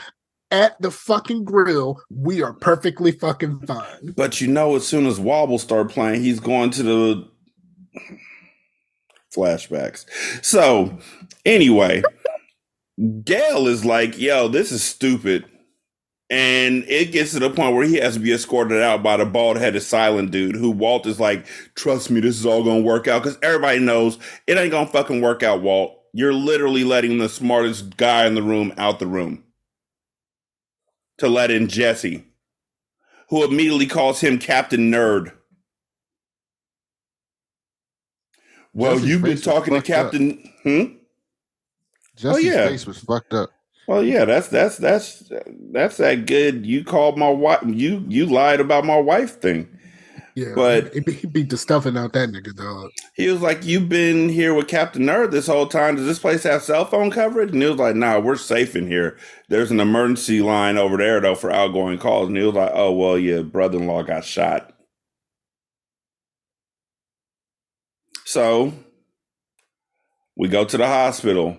at 0.52 0.80
the 0.82 0.92
fucking 0.92 1.44
grill, 1.44 2.00
we 2.10 2.42
are 2.42 2.54
perfectly 2.54 3.12
fucking 3.12 3.66
fine. 3.66 4.14
but 4.16 4.40
you 4.40 4.48
know, 4.48 4.76
as 4.76 4.88
soon 4.88 5.06
as 5.06 5.20
Wobble 5.20 5.60
start 5.60 5.90
playing, 5.90 6.22
he's 6.22 6.40
going 6.40 6.70
to 6.72 6.84
the 6.84 7.30
flashbacks. 9.36 10.06
So, 10.44 10.98
anyway, 11.46 12.04
Gail 13.24 13.68
is 13.68 13.84
like, 13.84 14.20
"Yo, 14.20 14.48
this 14.48 14.72
is 14.72 14.84
stupid." 14.84 15.46
And 16.30 16.84
it 16.88 17.12
gets 17.12 17.34
to 17.34 17.40
the 17.40 17.50
point 17.50 17.76
where 17.76 17.86
he 17.86 17.98
has 17.98 18.16
to 18.16 18.20
be 18.20 18.34
escorted 18.34 18.82
out 18.82 19.04
by 19.04 19.18
the 19.18 19.26
bald 19.26 19.58
headed 19.58 19.84
silent 19.84 20.32
dude 20.32 20.56
who 20.56 20.72
Walt 20.72 21.06
is 21.06 21.20
like, 21.20 21.46
trust 21.76 22.10
me, 22.10 22.22
this 22.22 22.40
is 22.40 22.46
all 22.46 22.64
gonna 22.64 22.82
work 22.82 23.08
out. 23.08 23.22
Cause 23.22 23.38
everybody 23.44 23.78
knows 23.78 24.18
it 24.48 24.58
ain't 24.58 24.72
gonna 24.72 24.88
fucking 24.88 25.22
work 25.22 25.44
out, 25.44 25.62
Walt. 25.62 26.03
You're 26.14 26.34
literally 26.34 26.84
letting 26.84 27.18
the 27.18 27.28
smartest 27.28 27.98
guy 27.98 28.28
in 28.28 28.36
the 28.36 28.44
room 28.44 28.72
out 28.78 29.00
the 29.00 29.08
room 29.08 29.44
to 31.18 31.28
let 31.28 31.50
in 31.52 31.68
Jesse, 31.68 32.24
who 33.30 33.44
immediately 33.44 33.88
calls 33.88 34.22
him 34.22 34.38
Captain 34.38 34.92
Nerd. 34.92 35.34
Well, 38.74 38.94
Jesse's 38.96 39.10
you've 39.10 39.22
been 39.24 39.38
talking 39.38 39.74
to 39.74 39.82
fucked 39.82 39.90
up. 39.90 40.12
Captain. 40.12 40.54
Hmm? 40.64 40.84
Jesse's 42.16 42.46
yeah. 42.46 42.68
face 42.68 42.86
was 42.86 43.00
fucked 43.00 43.34
up. 43.34 43.50
Well, 43.88 44.04
yeah, 44.04 44.26
that's 44.26 44.48
that's 44.48 44.78
that's 44.78 45.32
that's 45.72 45.98
that 45.98 46.26
good. 46.26 46.66
You 46.66 46.84
called 46.84 47.18
my 47.18 47.30
wife. 47.30 47.60
You 47.66 48.06
you 48.08 48.26
lied 48.28 48.60
about 48.60 48.86
my 48.86 48.98
wife 48.98 49.42
thing. 49.42 49.68
Yeah, 50.36 50.54
But- 50.56 50.94
he, 50.94 51.28
beat 51.28 51.50
the 51.50 51.58
stuffing 51.58 51.96
out 51.98 52.14
that 52.14 52.30
nigga, 52.30 52.56
dog. 52.56 52.90
He 53.16 53.28
was 53.30 53.42
like, 53.42 53.64
"You've 53.66 53.88
been 53.90 54.30
here 54.30 54.54
with 54.54 54.68
Captain 54.68 55.04
Nerd 55.04 55.32
this 55.32 55.46
whole 55.48 55.68
time. 55.68 55.96
Does 55.96 56.08
this 56.08 56.20
place 56.20 56.44
have 56.44 56.64
cell 56.64 56.86
phone 56.86 57.12
coverage?" 57.12 57.52
And 57.52 57.62
he 57.62 57.70
was 57.70 57.78
like, 57.78 57.96
"Nah, 57.96 58.20
we're 58.20 58.36
safe 58.36 58.76
in 58.76 58.88
here. 58.88 59.18
There's 59.50 59.70
an 59.72 59.80
emergency 59.80 60.42
line 60.42 60.78
over 60.78 60.98
there 60.98 61.20
though 61.22 61.36
for 61.36 61.52
outgoing 61.52 62.00
calls." 62.00 62.30
And 62.30 62.38
he 62.38 62.44
was 62.44 62.56
like, 62.56 62.72
"Oh 62.74 62.92
well, 62.92 63.18
your 63.18 63.44
brother-in-law 63.44 64.04
got 64.04 64.26
shot." 64.26 64.74
So 68.26 68.74
we 70.36 70.48
go 70.48 70.66
to 70.66 70.78
the 70.78 70.88
hospital 70.88 71.58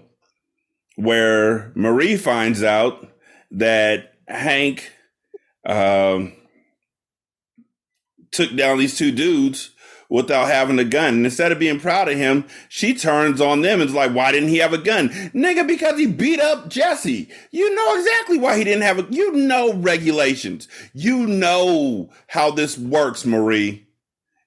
where 0.97 1.73
Marie 1.75 2.17
finds 2.17 2.63
out 2.63 3.07
that 3.53 4.15
Hank 4.27 4.91
um, 5.67 6.33
took 8.35 8.55
down 8.57 8.79
these 8.79 8.97
two 8.99 9.11
dudes 9.11 9.71
without 10.11 10.47
having 10.49 10.79
a 10.79 10.85
gun. 10.85 11.15
And 11.15 11.25
instead 11.25 11.51
of 11.51 11.59
being 11.59 11.81
proud 11.81 12.09
of 12.09 12.17
him, 12.19 12.45
she 12.69 12.95
turns 12.95 13.41
on 13.41 13.63
them 13.63 13.81
and 13.81 13.89
is 13.89 13.95
like, 13.97 14.13
why 14.13 14.33
didn't 14.33 14.51
he 14.51 14.59
have 14.59 14.73
a 14.75 14.79
gun? 14.79 15.09
Nigga, 15.09 15.67
because 15.67 15.99
he 15.99 16.07
beat 16.07 16.41
up 16.41 16.69
Jesse. 16.69 17.29
You 17.51 17.75
know 17.75 17.99
exactly 17.99 18.39
why 18.39 18.59
he 18.59 18.65
didn't 18.65 18.83
have 18.83 18.99
a, 18.99 19.07
you 19.11 19.33
know 19.33 19.73
regulations. 19.75 20.69
You 20.93 21.27
know 21.27 22.11
how 22.27 22.51
this 22.51 22.77
works, 22.79 23.25
Marie. 23.25 23.87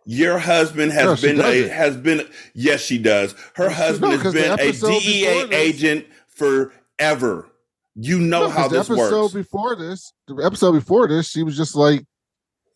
Your 0.05 0.37
husband 0.37 0.93
has 0.93 1.21
No, 1.21 1.29
been 1.29 1.41
a, 1.41 1.67
has 1.67 1.97
been, 1.97 2.25
yes, 2.53 2.79
she 2.81 2.97
does. 2.97 3.35
Her 3.55 3.69
husband 3.69 4.13
has 4.13 4.21
'cause 4.21 4.33
the 4.33 4.39
been 4.41 4.59
a 4.59 4.71
DEA 5.01 5.53
agent 5.53 6.05
forever. 6.27 7.49
You 7.95 8.19
know 8.19 8.41
No, 8.43 8.49
how 8.49 8.67
the 8.67 8.79
episode 8.79 9.21
works. 9.23 9.33
before 9.33 9.75
this, 9.75 10.13
the 10.27 10.35
episode 10.45 10.73
before 10.73 11.07
this, 11.07 11.27
she 11.29 11.43
was 11.43 11.57
just 11.57 11.75
like, 11.75 12.05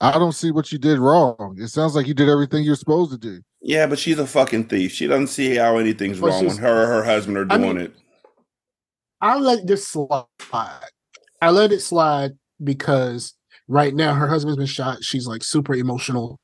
"I 0.02 0.12
don't 0.14 0.34
see 0.34 0.52
what 0.52 0.72
you 0.72 0.78
did 0.78 1.00
wrong. 1.00 1.56
It 1.60 1.70
sounds 1.70 1.96
like 1.96 2.08
you 2.08 2.14
did 2.14 2.28
everything 2.30 2.64
you're 2.64 2.76
supposed 2.76 3.12
to 3.12 3.18
do." 3.18 3.42
Yeah, 3.62 3.86
but 3.88 4.00
she's 4.00 4.20
a 4.20 4.26
fucking 4.28 4.66
thief. 4.66 4.92
She 4.92 5.08
doesn't 5.08 5.28
see 5.28 5.56
how 5.56 5.78
anything's 5.78 6.20
But 6.20 6.32
wrong 6.32 6.48
when 6.48 6.58
her 6.58 6.84
or 6.84 6.88
her 6.88 7.04
husband 7.04 7.38
are 7.38 7.46
I 7.50 7.58
doing 7.58 7.78
mean- 7.78 7.86
it. 7.86 7.94
I 9.22 9.38
let 9.38 9.68
this 9.68 9.88
slide. 9.88 10.26
I 11.42 11.52
let 11.52 11.72
it 11.72 11.82
slide 11.82 12.32
because 12.64 13.36
right 13.68 13.94
now 13.94 14.14
her 14.16 14.28
husband's 14.28 14.58
been 14.58 14.66
shot. 14.66 15.04
She's 15.04 15.28
like 15.28 15.44
super 15.44 15.76
emotional. 15.76 16.40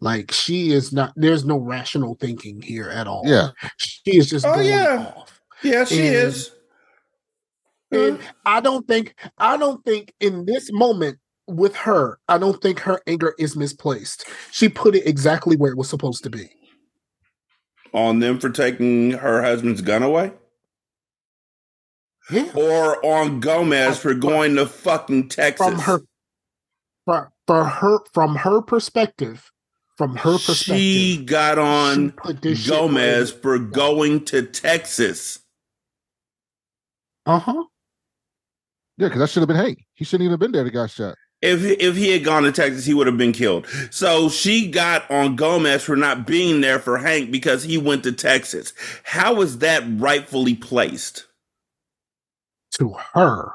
Like 0.00 0.30
she 0.30 0.70
is 0.70 0.92
not. 0.92 1.12
There's 1.16 1.44
no 1.44 1.58
rational 1.58 2.16
thinking 2.20 2.62
here 2.62 2.88
at 2.90 3.06
all. 3.08 3.22
Yeah. 3.24 3.50
she 3.76 4.16
is 4.16 4.28
just 4.30 4.46
Oh, 4.46 4.54
going 4.54 4.68
yeah. 4.68 5.12
off. 5.16 5.40
Yeah, 5.64 5.84
she 5.84 6.06
And- 6.06 6.14
is. 6.16 6.50
And 7.90 8.18
I 8.46 8.60
don't 8.60 8.86
think. 8.88 9.14
I 9.36 9.56
don't 9.56 9.84
think 9.84 10.14
in 10.20 10.46
this 10.46 10.70
moment 10.72 11.18
with 11.46 11.74
her, 11.76 12.18
I 12.28 12.38
don't 12.38 12.60
think 12.62 12.80
her 12.80 13.00
anger 13.06 13.34
is 13.38 13.56
misplaced. 13.56 14.26
She 14.50 14.68
put 14.68 14.94
it 14.94 15.06
exactly 15.06 15.56
where 15.56 15.70
it 15.70 15.76
was 15.78 15.88
supposed 15.88 16.22
to 16.24 16.30
be. 16.30 16.50
On 17.92 18.20
them 18.20 18.38
for 18.38 18.48
taking 18.48 19.12
her 19.12 19.42
husband's 19.42 19.82
gun 19.82 20.02
away? 20.02 20.32
Yeah. 22.30 22.50
Or 22.54 23.04
on 23.04 23.40
Gomez 23.40 23.98
for 23.98 24.14
going 24.14 24.56
to 24.56 24.66
fucking 24.66 25.28
Texas? 25.28 25.66
From 25.66 25.78
her, 25.80 26.00
for, 27.04 27.32
for 27.46 27.64
her, 27.64 27.98
from 28.14 28.36
her 28.36 28.62
perspective, 28.62 29.50
from 29.98 30.16
her 30.16 30.32
perspective, 30.32 30.76
She 30.76 31.24
got 31.24 31.58
on 31.58 32.08
she 32.08 32.12
put 32.12 32.42
this 32.42 32.60
shit 32.60 32.72
Gomez 32.72 33.30
for 33.30 33.58
going 33.58 34.24
to 34.26 34.42
Texas. 34.42 35.40
Uh-huh. 37.26 37.64
Yeah, 38.96 39.08
because 39.08 39.20
that 39.20 39.30
should 39.30 39.40
have 39.40 39.48
been 39.48 39.56
Hank. 39.56 39.84
He 39.94 40.04
shouldn't 40.04 40.24
even 40.24 40.32
have 40.32 40.40
been 40.40 40.52
there. 40.52 40.64
The 40.64 40.70
guy 40.70 40.86
shot. 40.86 41.16
If 41.42 41.64
if 41.64 41.96
he 41.96 42.10
had 42.10 42.24
gone 42.24 42.44
to 42.44 42.52
Texas, 42.52 42.86
he 42.86 42.94
would 42.94 43.08
have 43.08 43.18
been 43.18 43.32
killed. 43.32 43.66
So 43.90 44.28
she 44.28 44.70
got 44.70 45.10
on 45.10 45.36
Gomez 45.36 45.82
for 45.82 45.96
not 45.96 46.26
being 46.26 46.60
there 46.60 46.78
for 46.78 46.98
Hank 46.98 47.32
because 47.32 47.64
he 47.64 47.76
went 47.76 48.04
to 48.04 48.12
Texas. 48.12 48.72
How 49.02 49.40
is 49.40 49.58
that 49.58 49.82
rightfully 49.86 50.54
placed? 50.54 51.26
To 52.74 52.94
her. 53.12 53.52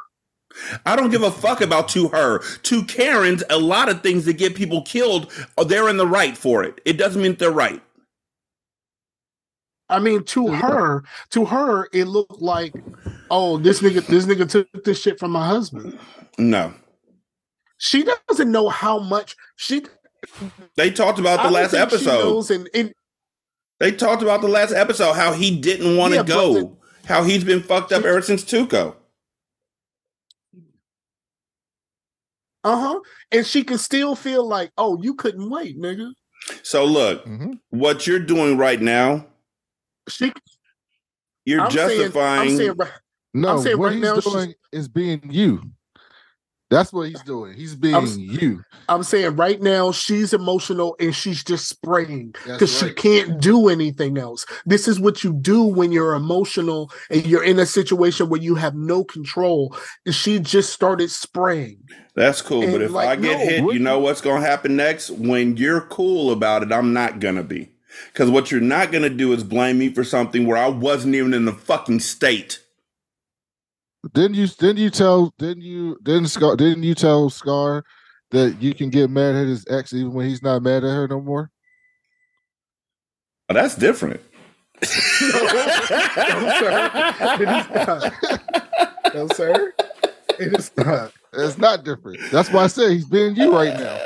I 0.86 0.96
don't 0.96 1.12
give 1.12 1.24
a 1.24 1.32
fuck 1.32 1.62
about 1.62 1.88
to 1.90 2.10
her. 2.10 2.40
To 2.40 2.84
Karens, 2.84 3.44
a 3.50 3.58
lot 3.58 3.90
of 3.90 4.02
things 4.02 4.26
that 4.26 4.34
get 4.34 4.56
people 4.56 4.82
killed, 4.82 5.32
uh, 5.58 5.64
they're 5.64 5.90
in 5.90 5.98
the 5.98 6.08
right 6.08 6.38
for 6.38 6.64
it. 6.64 6.82
It 6.84 6.98
doesn't 6.98 7.22
mean 7.22 7.36
they're 7.36 7.52
right. 7.52 7.82
I 9.90 10.00
mean, 10.00 10.24
to 10.26 10.48
her, 10.48 11.04
to 11.30 11.46
her, 11.46 11.88
it 11.94 12.06
looked 12.06 12.42
like, 12.42 12.74
oh, 13.32 13.58
this 13.58 13.82
nigga, 13.82 14.06
this 14.08 14.26
nigga 14.26 14.50
took 14.50 14.68
this 14.84 15.02
shit 15.02 15.18
from 15.18 15.32
my 15.32 15.48
husband. 15.48 15.98
No. 16.38 16.74
She 17.78 18.04
doesn't 18.28 18.52
know 18.52 18.70
how 18.70 19.00
much 19.00 19.36
she. 19.56 19.84
They 20.76 20.92
talked 20.92 21.20
about 21.20 21.44
the 21.44 21.52
last 21.52 21.72
think 21.72 21.90
she 21.90 21.96
episode. 21.96 22.24
knows 22.24 22.52
and, 22.52 22.70
and 22.74 22.94
They 23.80 23.92
talked 23.92 24.22
about 24.24 24.42
the 24.42 24.48
last 24.48 24.74
episode 24.74 25.14
how 25.14 25.34
he 25.34 25.60
didn't 25.60 25.96
want 25.98 26.12
to 26.14 26.18
Yeah, 26.18 26.24
go. 26.24 26.54
the- 26.54 26.78
how 27.06 27.24
he's 27.24 27.44
been 27.44 27.62
fucked 27.62 27.92
up 27.94 28.02
She- 28.02 28.08
ever 28.10 28.22
since 28.22 28.44
Tuco. 28.44 28.96
uh 32.64 32.76
huh, 32.82 33.00
and 33.32 33.46
she 33.46 33.64
can 33.64 33.78
still 33.78 34.16
feel 34.16 34.46
like, 34.46 34.72
oh, 34.78 35.02
you 35.02 35.14
couldn't 35.14 35.50
wait, 35.50 35.80
nigga. 35.80 36.12
So 36.64 36.84
look, 36.86 37.26
Mm-hmm. 37.26 37.54
what 37.70 38.06
you're 38.08 38.20
doing 38.20 38.58
right 38.58 38.82
now, 38.82 39.28
She, 40.10 40.34
you're 41.46 41.62
I'm 41.62 41.72
saying, 41.72 41.90
justifying 42.00 42.50
I'm 42.52 42.58
saying, 42.58 42.74
right- 42.78 42.92
No, 43.34 43.50
I'm 43.58 43.62
saying 43.62 43.78
what 43.78 43.86
right 43.88 43.94
he's 43.96 44.04
now 44.04 44.20
she's- 44.20 44.34
doing 44.34 44.54
is 44.74 44.88
being 44.88 45.22
you. 45.30 45.62
That's 46.70 46.92
what 46.92 47.08
he's 47.08 47.22
doing. 47.24 47.54
He's 47.54 47.76
being 47.76 47.96
s- 47.96 48.18
you. 48.18 48.62
I'm 48.90 49.04
saying 49.04 49.36
right 49.38 49.62
now 49.62 49.92
she's 49.92 50.34
emotional 50.34 50.96
and 51.00 51.16
she's 51.16 51.44
just 51.44 51.70
spraying 51.70 52.36
That's 52.46 52.60
because 52.60 52.78
she 52.78 52.94
can't 52.94 53.42
do 53.42 53.70
anything 53.70 54.18
else. 54.18 54.46
This 54.66 54.88
is 54.88 55.00
what 55.00 55.24
you 55.24 55.34
do 55.34 55.64
when 55.64 55.92
you're 55.92 56.14
emotional 56.14 56.92
and 57.10 57.26
you're 57.26 57.44
in 57.44 57.60
a 57.60 57.66
situation 57.66 58.30
where 58.30 58.42
you 58.42 58.56
have 58.56 58.76
no 58.76 59.04
control. 59.04 59.76
And 60.06 60.14
she 60.14 60.40
just 60.40 60.74
started 60.74 61.10
spraying. 61.10 61.80
That's 62.16 62.42
cool, 62.42 62.62
but 62.62 62.82
if 62.82 62.92
like, 62.92 63.08
I 63.08 63.16
get 63.16 63.38
no, 63.38 63.46
hit, 63.46 63.74
you 63.74 63.80
know 63.80 64.00
what's 64.00 64.22
going 64.22 64.42
to 64.42 64.48
happen 64.48 64.76
next? 64.76 65.12
When 65.12 65.56
you're 65.56 65.82
cool 65.82 66.32
about 66.32 66.64
it, 66.64 66.72
I'm 66.72 66.92
not 66.92 67.20
going 67.20 67.36
to 67.36 67.44
be. 67.44 67.72
Because 68.12 68.30
what 68.30 68.52
you're 68.52 68.62
not 68.62 68.92
going 68.92 69.04
to 69.04 69.10
do 69.10 69.34
is 69.34 69.44
blame 69.44 69.78
me 69.78 69.90
for 69.90 70.04
something 70.04 70.46
where 70.46 70.58
I 70.58 70.68
wasn't 70.68 71.16
even 71.16 71.34
in 71.34 71.46
the 71.46 71.54
fucking 71.54 72.00
state. 72.00 72.60
Didn't 74.14 74.36
you? 74.36 74.48
Didn't 74.48 74.78
you 74.78 74.90
tell? 74.90 75.34
Didn't 75.38 75.64
you? 75.64 75.98
Didn't 76.04 76.28
Scar? 76.28 76.56
Didn't 76.56 76.84
you 76.84 76.96
tell 76.96 77.30
Scar 77.30 77.84
that 78.32 78.62
you 78.62 78.74
can 78.74 78.90
get 78.90 79.10
mad 79.10 79.36
at 79.36 79.48
his 79.48 79.66
ex 79.70 79.94
even 79.94 80.14
when 80.14 80.28
he's 80.28 80.44
not 80.44 80.62
mad 80.64 80.84
at 80.84 80.90
her 80.90 81.08
no 81.08 81.22
more? 81.22 81.52
Oh, 83.50 83.54
that's 83.54 83.76
different. 83.76 84.22
No, 89.14 89.28
sir. 89.34 89.74
It 90.40 90.54
is 90.54 90.72
not. 90.78 91.12
It's 91.34 91.58
not 91.58 91.84
different. 91.84 92.20
That's 92.32 92.52
why 92.52 92.64
I 92.66 92.68
said 92.68 92.92
he's 92.92 93.06
being 93.06 93.36
you 93.36 93.52
right 93.54 93.74
now. 93.74 93.98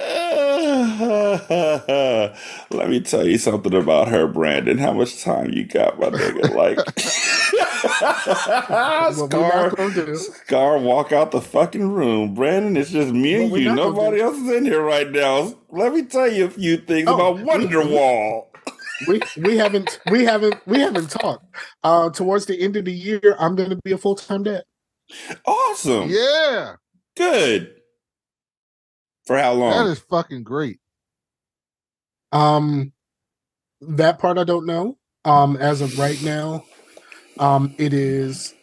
Let 2.71 2.89
me 2.89 2.99
tell 3.01 3.25
you 3.27 3.37
something 3.37 3.73
about 3.73 4.07
her, 4.09 4.27
Brandon. 4.27 4.77
How 4.77 4.93
much 4.93 5.21
time 5.23 5.51
you 5.51 5.65
got, 5.65 5.99
my 5.99 6.09
nigga? 6.09 6.53
Like, 6.55 6.77
What 9.17 9.33
we 9.33 9.39
not 9.39 9.71
Scar. 9.73 10.15
Scar, 10.15 10.77
walk 10.79 11.11
out 11.11 11.31
the 11.31 11.41
fucking 11.41 11.91
room. 11.91 12.33
Brandon, 12.33 12.77
it's 12.77 12.91
just 12.91 13.11
me 13.13 13.43
and 13.43 13.51
What 13.51 13.61
you. 13.61 13.73
Nobody 13.73 14.21
else 14.21 14.37
is 14.37 14.49
in 14.51 14.65
here 14.65 14.81
right 14.81 15.09
now. 15.09 15.53
Let 15.69 15.93
me 15.93 16.03
tell 16.03 16.31
you 16.31 16.45
a 16.45 16.49
few 16.49 16.77
things 16.77 17.07
Oh, 17.07 17.15
about 17.15 17.37
we- 17.37 17.43
Wonderwall. 17.67 18.47
We 19.07 19.19
we 19.37 19.57
haven't 19.57 19.99
we 20.11 20.25
haven't 20.25 20.55
we 20.67 20.79
haven't 20.79 21.09
talked. 21.09 21.43
Uh 21.83 22.11
towards 22.11 22.45
the 22.45 22.61
end 22.61 22.75
of 22.77 22.85
the 22.85 22.93
year, 22.93 23.35
I'm 23.39 23.55
gonna 23.55 23.77
be 23.83 23.93
a 23.93 23.97
full 23.97 24.13
time 24.13 24.43
dad. 24.43 24.61
Awesome. 25.43 26.07
Yeah, 26.09 26.75
Good. 27.17 27.73
For 29.25 29.39
how 29.39 29.53
long? 29.53 29.71
that 29.71 29.87
is 29.91 29.99
fucking 30.07 30.43
great. 30.43 30.77
Um 32.31 32.93
that 33.81 34.19
part 34.19 34.37
I 34.37 34.43
don't 34.43 34.65
know. 34.65 34.97
Um 35.25 35.57
as 35.57 35.81
of 35.81 35.97
right 35.99 36.21
now, 36.23 36.63
um 37.39 37.75
it 37.77 37.93
is 37.93 38.53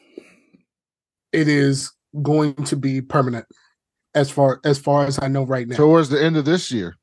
it 1.33 1.49
is 1.49 1.93
going 2.23 2.55
to 2.55 2.77
be 2.77 3.01
permanent 3.03 3.47
as 4.15 4.31
far 4.31 4.61
as 4.65 4.79
far 4.79 5.05
as 5.07 5.19
I 5.23 5.29
know 5.29 5.45
right 5.45 5.69
now. 5.69 5.77
Towards 5.77 6.09
the 6.09 6.23
end 6.23 6.37
of 6.37 6.45
this 6.45 6.71
year. 6.73 6.97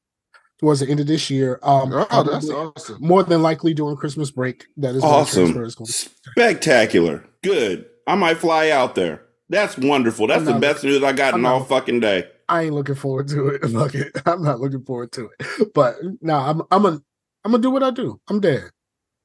towards 0.59 0.79
the 0.79 0.87
end 0.89 0.99
of 0.99 1.07
this 1.07 1.29
year. 1.29 1.59
Um 1.63 1.91
Oh, 1.93 2.23
that's 2.23 2.49
awesome. 2.49 2.97
more 2.99 3.23
than 3.23 3.41
likely 3.41 3.73
during 3.73 3.95
Christmas 3.97 4.31
break. 4.31 4.65
That 4.77 4.95
is 4.95 5.03
when 5.03 5.11
Awesome. 5.11 5.63
is 5.63 5.75
going. 5.75 5.87
Spectacular. 5.87 7.25
Good. 7.43 7.85
I 8.07 8.15
might 8.15 8.37
fly 8.37 8.69
out 8.69 8.95
there. 8.95 9.21
That's 9.49 9.77
wonderful. 9.77 10.25
That's 10.27 10.45
the 10.45 10.57
best 10.59 10.83
news 10.83 11.03
I 11.03 11.11
got 11.13 11.33
I'm 11.33 11.39
in 11.39 11.43
not- 11.43 11.53
all 11.53 11.63
fucking 11.65 11.99
day. 11.99 12.27
I 12.47 12.63
ain't 12.63 12.73
looking 12.73 12.95
forward 12.95 13.27
to 13.29 13.47
it. 13.49 13.65
Fuck 13.71 13.95
it. 13.95 14.11
I'm 14.25 14.43
not 14.43 14.59
looking 14.59 14.83
forward 14.83 15.11
to 15.13 15.29
it. 15.39 15.73
But 15.73 15.95
no, 16.21 16.35
I'm 16.35 16.61
I'm 16.71 16.85
a 16.85 17.01
I'm 17.43 17.51
gonna 17.51 17.59
do 17.61 17.71
what 17.71 17.83
I 17.83 17.91
do. 17.91 18.19
I'm 18.27 18.39
dead. 18.39 18.71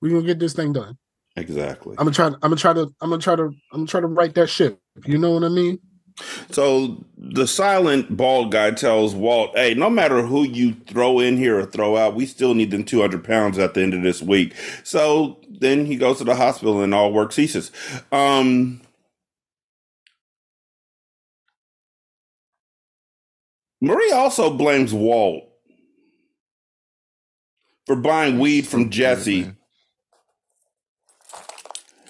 We're 0.01 0.13
gonna 0.13 0.27
get 0.27 0.39
this 0.39 0.53
thing 0.53 0.73
done. 0.73 0.99
Exactly. 1.37 1.93
I'm 1.99 2.05
gonna 2.05 2.13
try. 2.13 2.27
I'm 2.27 2.39
gonna 2.41 2.57
try 2.57 2.73
to. 2.73 2.93
I'm 3.01 3.11
gonna 3.11 3.19
try 3.19 3.37
to. 3.37 3.45
I'm 3.45 3.55
gonna 3.73 3.87
try 3.87 4.01
to 4.01 4.07
write 4.07 4.35
that 4.35 4.49
shit. 4.49 4.79
You 5.07 5.19
know 5.19 5.33
what 5.33 5.45
I 5.45 5.49
mean? 5.49 5.79
So 6.51 7.03
the 7.17 7.47
silent 7.47 8.15
bald 8.17 8.53
guy 8.53 8.73
tells 8.73 9.15
Walt, 9.15 9.53
"Hey, 9.55 9.75
no 9.75 9.89
matter 9.89 10.23
who 10.23 10.43
you 10.43 10.75
throw 10.87 11.19
in 11.19 11.37
here 11.37 11.59
or 11.59 11.65
throw 11.65 11.97
out, 11.97 12.15
we 12.15 12.27
still 12.27 12.55
need 12.55 12.71
them 12.71 12.85
200 12.85 13.25
pounds 13.25 13.59
at 13.59 13.75
the 13.75 13.83
end 13.83 13.95
of 13.95 14.03
this 14.03 14.21
week." 14.21 14.55
So 14.85 15.39
then 15.49 15.87
he 15.87 15.97
goes 15.97 16.19
to 16.19 16.25
the 16.25 16.35
hospital 16.35 16.81
and 16.83 16.95
all 16.95 17.13
work 17.13 17.33
ceases. 17.33 17.71
Um, 18.13 18.83
Marie 23.81 24.13
also 24.13 24.53
blames 24.53 24.93
Walt 24.93 25.45
for 27.87 27.97
buying 27.97 28.39
weed 28.39 28.67
from 28.67 28.91
Jesse. 28.91 29.53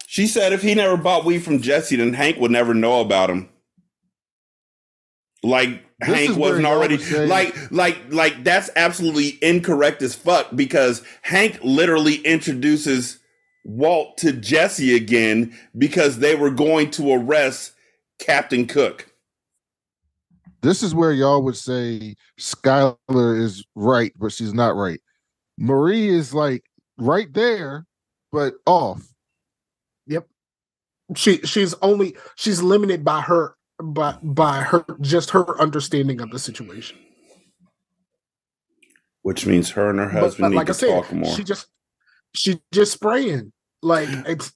She 0.07 0.27
said 0.27 0.53
if 0.53 0.63
he 0.63 0.75
never 0.75 0.97
bought 0.97 1.25
weed 1.25 1.45
from 1.45 1.63
Jesse, 1.63 1.97
then 1.97 2.15
Hank 2.15 2.39
would 2.39 2.51
never 2.51 2.75
know 2.75 3.01
about 3.01 3.31
him. 3.31 3.49
Like 5.43 5.85
This 6.01 6.09
Hank 6.09 6.37
wasn't 6.37 6.67
already 6.67 6.99
like 7.27 7.55
like 7.71 7.97
like 8.11 8.43
that's 8.43 8.71
absolutely 8.75 9.39
incorrect 9.41 10.03
as 10.03 10.15
fuck 10.15 10.49
because 10.55 11.03
Hank 11.23 11.61
literally 11.63 12.17
introduces 12.17 13.19
Walt 13.65 14.19
to 14.19 14.33
Jesse 14.33 14.95
again 14.97 15.57
because 15.79 16.19
they 16.19 16.35
were 16.35 16.51
going 16.51 16.91
to 16.93 17.13
arrest 17.13 17.73
Captain 18.19 18.67
Cook. 18.67 19.10
This 20.63 20.83
is 20.83 20.95
where 20.95 21.13
y'all 21.13 21.43
would 21.43 21.57
say 21.57 22.17
Skylar 22.39 23.41
is 23.41 23.65
right, 23.75 24.13
but 24.19 24.33
she's 24.33 24.53
not 24.53 24.77
right. 24.77 25.01
Marie 25.59 26.09
is 26.09 26.35
like 26.35 26.65
right 26.99 27.33
there, 27.33 27.87
but 28.31 28.55
off. 28.67 29.03
Yep. 30.07 30.27
She 31.17 31.39
she's 31.39 31.75
only 31.83 32.17
she's 32.37 32.63
limited 32.63 33.05
by 33.05 33.23
her 33.23 33.57
by 33.83 34.17
by 34.23 34.61
her 34.61 34.85
just 35.01 35.31
her 35.31 35.61
understanding 35.61 36.21
of 36.21 36.31
the 36.31 36.39
situation. 36.39 36.99
Which 39.23 39.47
means 39.47 39.71
her 39.71 39.91
and 39.91 39.99
her 39.99 40.09
husband 40.09 40.43
but 40.43 40.49
need 40.51 40.57
like 40.57 40.67
to 40.67 40.73
I 40.73 40.77
said, 40.77 40.89
talk 40.89 41.13
more. 41.13 41.35
she 41.35 41.45
just 41.45 41.69
she 42.35 42.61
just 42.73 42.93
spraying 42.93 43.53
like 43.83 44.09
it's. 44.27 44.53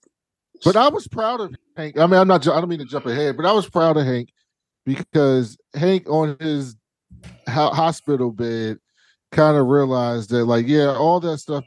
But 0.64 0.76
I 0.76 0.88
was 0.88 1.06
proud 1.08 1.40
of 1.40 1.54
Hank. 1.76 1.98
I 1.98 2.06
mean, 2.06 2.20
I'm 2.20 2.28
not. 2.28 2.46
I 2.46 2.60
don't 2.60 2.68
mean 2.68 2.78
to 2.78 2.84
jump 2.86 3.06
ahead, 3.06 3.36
but 3.36 3.44
I 3.44 3.52
was 3.52 3.68
proud 3.68 3.96
of 3.96 4.06
Hank 4.06 4.30
because 4.84 5.56
Hank 5.74 6.08
on 6.08 6.36
his 6.40 6.76
ho- 7.48 7.70
hospital 7.70 8.30
bed 8.30 8.78
kind 9.32 9.56
of 9.56 9.66
realized 9.66 10.30
that, 10.30 10.44
like, 10.44 10.66
yeah, 10.66 10.94
all 10.94 11.20
that 11.20 11.38
stuff 11.38 11.64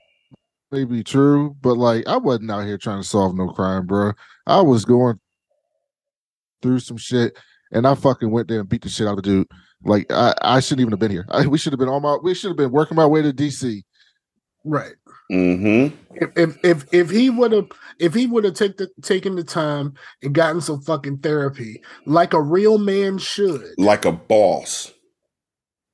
may 0.71 0.83
be 0.83 1.03
true, 1.03 1.55
but 1.62 1.75
like, 1.75 2.07
I 2.07 2.17
wasn't 2.17 2.51
out 2.51 2.65
here 2.65 2.77
trying 2.77 3.01
to 3.01 3.07
solve 3.07 3.36
no 3.36 3.47
crime, 3.50 3.86
bro. 3.86 4.13
I 4.45 4.62
was 4.62 4.86
going 4.86 5.19
through 6.62 6.79
some 6.79 6.97
shit, 6.97 7.38
and 7.71 7.88
I 7.88 7.95
fucking 7.95 8.31
went 8.31 8.47
there 8.47 8.59
and 8.59 8.69
beat 8.69 8.81
the 8.81 8.89
shit 8.89 9.07
out 9.07 9.12
of 9.12 9.17
the 9.17 9.21
dude. 9.24 9.47
Like, 9.83 10.12
I, 10.12 10.33
I 10.41 10.59
shouldn't 10.59 10.81
even 10.81 10.91
have 10.91 11.00
been 11.00 11.12
here. 11.12 11.25
I, 11.29 11.47
we 11.47 11.57
should 11.57 11.74
have 11.74 11.79
been 11.79 11.89
on 11.89 12.01
my. 12.01 12.17
We 12.21 12.33
should 12.33 12.50
have 12.50 12.57
been 12.57 12.71
working 12.71 12.95
my 12.95 13.05
way 13.05 13.21
to 13.21 13.33
DC. 13.33 13.83
Right. 14.65 14.93
Mm-hmm. 15.31 15.96
If 16.36 16.57
if 16.63 16.93
if, 16.93 17.10
he 17.12 17.29
would 17.29 17.51
have 17.51 17.67
if 18.00 18.13
he 18.13 18.25
would 18.27 18.43
have 18.43 18.55
taken 18.55 18.75
the, 18.77 19.01
taken 19.01 19.36
the 19.36 19.43
time 19.43 19.93
and 20.24 20.34
gotten 20.34 20.62
some 20.62 20.81
fucking 20.81 21.19
therapy 21.19 21.81
like 22.05 22.34
a 22.34 22.41
real 22.41 22.77
man 22.77 23.17
should, 23.17 23.74
Like 23.77 24.05
a 24.05 24.12
boss. 24.12 24.91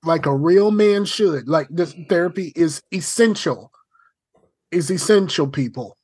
like 0.05 0.25
a 0.25 0.35
real 0.35 0.71
man 0.71 1.05
should, 1.05 1.47
like 1.47 1.67
this 1.69 1.93
therapy 2.09 2.53
is 2.55 2.81
essential. 2.93 3.71
Is 4.71 4.89
essential, 4.89 5.47
people. 5.47 5.97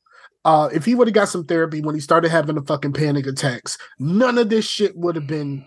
Uh, 0.44 0.68
if 0.72 0.84
he 0.84 0.94
would 0.94 1.08
have 1.08 1.14
got 1.14 1.28
some 1.28 1.44
therapy 1.44 1.80
when 1.80 1.94
he 1.94 2.00
started 2.00 2.30
having 2.30 2.54
the 2.54 2.62
fucking 2.62 2.92
panic 2.92 3.26
attacks, 3.26 3.76
none 3.98 4.38
of 4.38 4.48
this 4.48 4.64
shit 4.64 4.96
would 4.96 5.16
have 5.16 5.26
been 5.26 5.64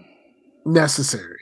necessary. 0.66 1.42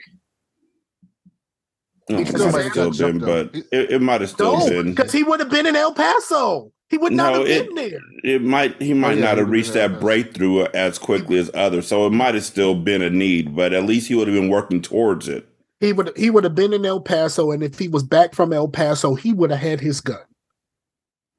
No, 2.08 2.18
Because 2.18 2.40
oh, 2.40 2.48
it 2.48 2.52
might 2.52 2.62
have 2.64 2.72
still 2.94 3.12
been, 3.12 3.18
but 3.20 3.54
it, 3.54 3.66
it 3.92 4.02
might 4.02 4.20
have 4.20 4.30
still 4.30 4.58
No, 4.58 4.68
been. 4.68 4.94
because 4.94 5.12
he 5.12 5.22
would 5.22 5.40
have 5.40 5.50
been 5.50 5.66
in 5.66 5.76
El 5.76 5.94
Paso. 5.94 6.72
He 6.90 6.98
would 6.98 7.12
not 7.12 7.32
No, 7.32 7.38
have 7.40 7.48
it- 7.48 7.66
been 7.68 7.74
there. 7.76 8.00
It 8.24 8.42
might 8.42 8.80
he 8.82 8.92
oh, 8.92 8.96
might 8.96 9.12
Oh, 9.12 9.20
yeah, 9.20 9.24
not 9.24 9.38
have 9.38 9.48
reached 9.48 9.72
that 9.74 9.98
breakthrough 10.00 10.64
as 10.74 10.98
quickly 10.98 11.38
as 11.38 11.50
others, 11.54 11.86
so 11.86 12.06
it 12.06 12.10
might 12.10 12.34
have 12.34 12.44
still 12.44 12.74
been 12.74 13.02
a 13.02 13.08
need, 13.10 13.54
but 13.56 13.72
at 13.72 13.84
least 13.84 14.08
he 14.08 14.14
would 14.14 14.28
have 14.28 14.34
been 14.36 14.50
working 14.50 14.82
towards 14.82 15.28
it. 15.28 15.46
He 15.80 15.92
would 15.92 16.12
he 16.16 16.28
would 16.28 16.44
have 16.44 16.54
been 16.54 16.72
in 16.72 16.84
El 16.84 17.00
Paso, 17.00 17.50
and 17.50 17.62
if 17.62 17.78
he 17.78 17.88
was 17.88 18.02
back 18.02 18.34
from 18.34 18.52
El 18.52 18.68
Paso, 18.68 19.14
he 19.14 19.32
would 19.32 19.50
have 19.50 19.60
had 19.60 19.80
his 19.80 20.00
gun. 20.00 20.20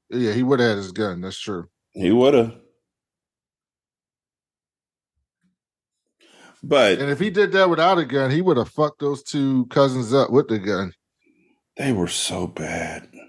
Yeah, 0.10 0.34
he 0.34 0.44
would 0.44 0.60
have 0.60 0.70
had 0.70 0.78
his 0.78 0.92
gun. 0.92 1.22
That's 1.22 1.40
true. 1.40 1.68
He 1.94 2.12
would 2.12 2.34
have. 2.34 2.56
But 6.64 7.00
And 7.00 7.10
if 7.12 7.20
he 7.20 7.30
did 7.30 7.52
that 7.52 7.70
without 7.70 7.98
a 7.98 8.06
gun, 8.06 8.32
he 8.32 8.42
would 8.42 8.58
have 8.58 8.70
fucked 8.70 9.00
those 9.02 9.22
two 9.22 9.66
cousins 9.68 10.14
up 10.14 10.30
with 10.32 10.48
the 10.48 10.60
gun. 10.60 10.94
they 11.78 11.92
were 11.92 12.08
so 12.08 12.48
bad. 12.48 13.10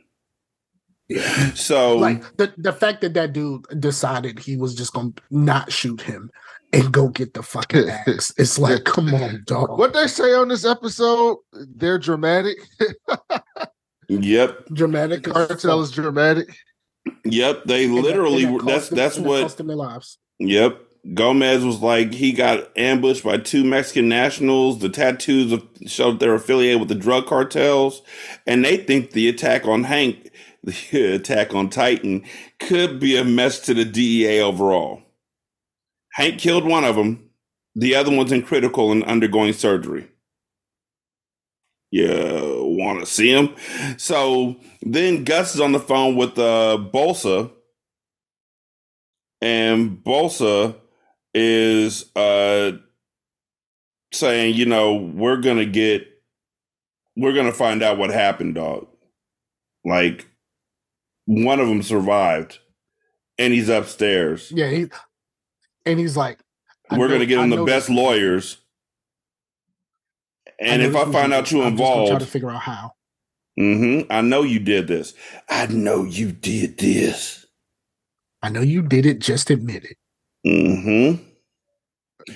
So 1.54 1.96
Like 1.98 2.36
the 2.38 2.52
the 2.56 2.72
fact 2.72 3.00
that 3.02 3.14
that 3.14 3.32
dude 3.32 3.66
decided 3.78 4.38
he 4.38 4.56
was 4.56 4.74
just 4.74 4.92
gonna 4.94 5.12
not 5.30 5.70
shoot 5.70 6.00
him 6.00 6.30
and 6.72 6.90
go 6.92 7.08
get 7.08 7.34
the 7.34 7.42
fucking 7.42 7.88
axe. 8.06 8.32
It's 8.38 8.58
like, 8.58 8.84
come 8.84 9.12
on, 9.14 9.42
dog. 9.46 9.78
What 9.78 9.92
they 9.92 10.06
say 10.06 10.32
on 10.34 10.48
this 10.48 10.64
episode, 10.64 11.36
they're 11.52 11.98
dramatic. 11.98 12.56
yep, 14.08 14.64
dramatic? 14.72 15.24
Cartel 15.24 15.80
is 15.82 15.90
dramatic. 15.90 16.48
yep, 17.24 17.64
they 17.64 17.84
And 17.84 17.96
that- 17.98 18.02
literally 18.02 18.44
and 18.44 18.60
that 18.60 18.64
that's 18.66 18.88
cost 18.88 18.90
them- 18.90 18.96
that's 18.98 19.18
what 19.18 19.42
cost 19.42 19.58
them 19.58 19.66
their 19.68 19.76
lives. 19.76 20.18
Yep. 20.38 20.80
Gomez 21.12 21.64
was 21.64 21.80
like 21.80 22.14
he 22.14 22.32
got 22.32 22.70
ambushed 22.76 23.24
by 23.24 23.36
two 23.36 23.62
Mexican 23.62 24.08
nationals. 24.08 24.78
The 24.78 24.88
tattoos 24.88 25.60
showed 25.86 26.18
they're 26.18 26.34
affiliated 26.34 26.80
with 26.80 26.88
the 26.88 26.94
drug 26.94 27.26
cartels, 27.26 28.00
and 28.46 28.64
they 28.64 28.78
think 28.78 29.10
the 29.10 29.28
attack 29.28 29.66
on 29.66 29.84
Hank, 29.84 30.30
the 30.64 31.14
attack 31.14 31.54
on 31.54 31.68
Titan, 31.68 32.24
could 32.58 32.98
be 32.98 33.16
a 33.16 33.24
mess 33.24 33.60
to 33.60 33.74
the 33.74 33.84
DEA 33.84 34.40
overall. 34.40 35.02
Hank 36.12 36.38
killed 36.38 36.64
one 36.64 36.84
of 36.84 36.96
them. 36.96 37.28
The 37.74 37.94
other 37.96 38.14
one's 38.14 38.32
in 38.32 38.42
critical 38.42 38.92
and 38.92 39.04
undergoing 39.04 39.52
surgery. 39.52 40.08
You 41.90 42.76
want 42.78 43.00
to 43.00 43.06
see 43.06 43.30
him? 43.30 43.54
So 43.98 44.56
then 44.80 45.24
Gus 45.24 45.54
is 45.54 45.60
on 45.60 45.72
the 45.72 45.80
phone 45.80 46.16
with 46.16 46.38
uh, 46.38 46.78
Bolsa, 46.92 47.50
and 49.40 49.98
Bolsa 50.02 50.76
is 51.34 52.14
uh 52.16 52.72
saying, 54.12 54.54
you 54.54 54.66
know, 54.66 54.94
we're 54.94 55.38
gonna 55.40 55.64
get 55.66 56.06
we're 57.16 57.32
gonna 57.34 57.52
find 57.52 57.82
out 57.82 57.98
what 57.98 58.10
happened, 58.10 58.54
dog. 58.54 58.86
Like 59.84 60.26
one 61.26 61.60
of 61.60 61.68
them 61.68 61.82
survived 61.82 62.58
and 63.38 63.52
he's 63.52 63.68
upstairs. 63.68 64.52
Yeah, 64.54 64.68
he 64.70 64.86
and 65.84 65.98
he's 65.98 66.16
like, 66.16 66.38
we're 66.90 67.08
know- 67.08 67.14
gonna 67.14 67.26
get 67.26 67.38
I 67.38 67.44
him 67.44 67.50
the 67.50 67.64
best 67.64 67.88
this- 67.88 67.96
lawyers. 67.96 68.58
And 70.60 70.82
if 70.82 70.94
I 70.94 71.10
find 71.10 71.32
out 71.34 71.50
you 71.50 71.62
I'm 71.62 71.74
gonna 71.74 71.76
Try 71.76 71.94
to 71.96 72.02
involved, 72.12 72.28
figure 72.28 72.50
out 72.50 72.60
how. 72.62 72.92
Mm-hmm. 73.58 74.10
I 74.12 74.20
know 74.20 74.42
you 74.42 74.60
did 74.60 74.86
this. 74.86 75.12
I 75.48 75.66
know 75.66 76.04
you 76.04 76.30
did 76.32 76.78
this. 76.78 77.44
I 78.42 78.50
know 78.50 78.60
you 78.60 78.82
did 78.82 79.04
it. 79.04 79.18
Just 79.18 79.50
admit 79.50 79.84
it. 79.84 79.96
Hmm 80.44 81.12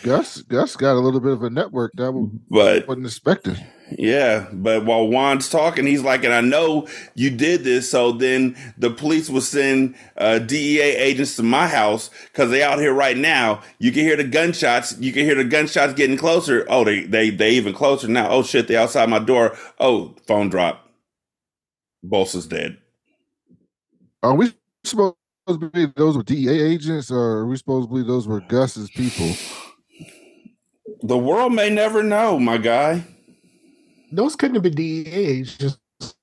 Gus 0.02 0.42
Gus 0.42 0.76
got 0.76 0.94
a 0.96 1.00
little 1.00 1.20
bit 1.20 1.32
of 1.32 1.42
a 1.44 1.50
network 1.50 1.92
that 1.96 2.12
we 2.12 2.28
But 2.50 2.86
wasn't 2.86 3.06
expecting. 3.06 3.56
Yeah, 3.98 4.48
but 4.52 4.84
while 4.86 5.06
Juan's 5.08 5.48
talking, 5.50 5.86
he's 5.86 6.02
like, 6.02 6.24
and 6.24 6.34
I 6.34 6.40
know 6.42 6.88
you 7.14 7.30
did 7.30 7.64
this. 7.64 7.90
So 7.90 8.12
then 8.12 8.56
the 8.78 8.90
police 8.90 9.30
will 9.30 9.40
send 9.42 9.96
uh, 10.18 10.40
DEA 10.40 10.80
agents 10.82 11.36
to 11.36 11.42
my 11.44 11.68
house 11.68 12.10
because 12.32 12.50
they 12.50 12.62
out 12.62 12.78
here 12.80 12.94
right 12.94 13.16
now. 13.16 13.62
You 13.80 13.92
can 13.92 14.02
hear 14.02 14.16
the 14.16 14.24
gunshots. 14.24 14.98
You 15.00 15.12
can 15.12 15.24
hear 15.24 15.36
the 15.36 15.44
gunshots 15.44 15.94
getting 15.94 16.18
closer. 16.18 16.66
Oh, 16.70 16.84
they 16.84 17.04
they 17.04 17.30
they 17.30 17.52
even 17.52 17.74
closer 17.74 18.08
now. 18.08 18.30
Oh 18.30 18.42
shit, 18.44 18.68
they 18.68 18.76
outside 18.76 19.10
my 19.10 19.20
door. 19.20 19.56
Oh, 19.80 20.14
phone 20.26 20.50
drop. 20.50 20.86
Bolsa's 22.04 22.46
dead. 22.48 22.78
Are 24.22 24.34
we 24.34 24.54
supposed 24.84 25.16
to 25.56 25.68
believe 25.68 25.94
those 25.94 26.16
were 26.16 26.22
DEA 26.22 26.60
agents, 26.60 27.10
or 27.10 27.18
are 27.18 27.46
we 27.46 27.56
supposed 27.56 27.86
to 27.86 27.88
believe 27.88 28.06
those 28.06 28.28
were 28.28 28.40
Gus's 28.40 28.90
people? 28.90 29.32
The 31.02 31.18
world 31.18 31.54
may 31.54 31.70
never 31.70 32.02
know, 32.02 32.38
my 32.38 32.58
guy. 32.58 33.04
Those 34.12 34.36
couldn't 34.36 34.54
have 34.56 34.62
been 34.62 34.74
DEA 34.74 35.42
just 35.42 35.78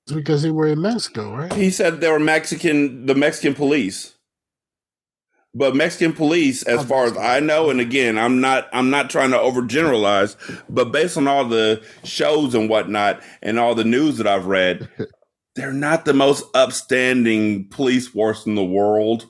because 0.06 0.42
they 0.42 0.50
were 0.50 0.66
in 0.66 0.80
Mexico, 0.80 1.34
right? 1.34 1.52
He 1.52 1.70
said 1.70 2.00
they 2.00 2.10
were 2.10 2.18
Mexican, 2.18 3.06
the 3.06 3.14
Mexican 3.14 3.54
police. 3.54 4.14
But 5.54 5.74
Mexican 5.74 6.12
police, 6.12 6.62
as 6.64 6.84
far 6.84 7.06
as 7.06 7.16
I 7.16 7.40
know, 7.40 7.70
and 7.70 7.80
again, 7.80 8.18
I'm 8.18 8.42
not 8.42 8.68
I'm 8.74 8.90
not 8.90 9.08
trying 9.08 9.30
to 9.30 9.38
overgeneralize, 9.38 10.36
but 10.68 10.92
based 10.92 11.16
on 11.16 11.26
all 11.26 11.46
the 11.46 11.82
shows 12.04 12.54
and 12.54 12.68
whatnot 12.68 13.22
and 13.42 13.58
all 13.58 13.74
the 13.74 13.84
news 13.84 14.18
that 14.18 14.26
I've 14.26 14.44
read, 14.44 14.86
they're 15.56 15.72
not 15.72 16.04
the 16.04 16.14
most 16.14 16.44
upstanding 16.54 17.68
police 17.70 18.06
force 18.06 18.46
in 18.46 18.54
the 18.54 18.64
world. 18.64 19.26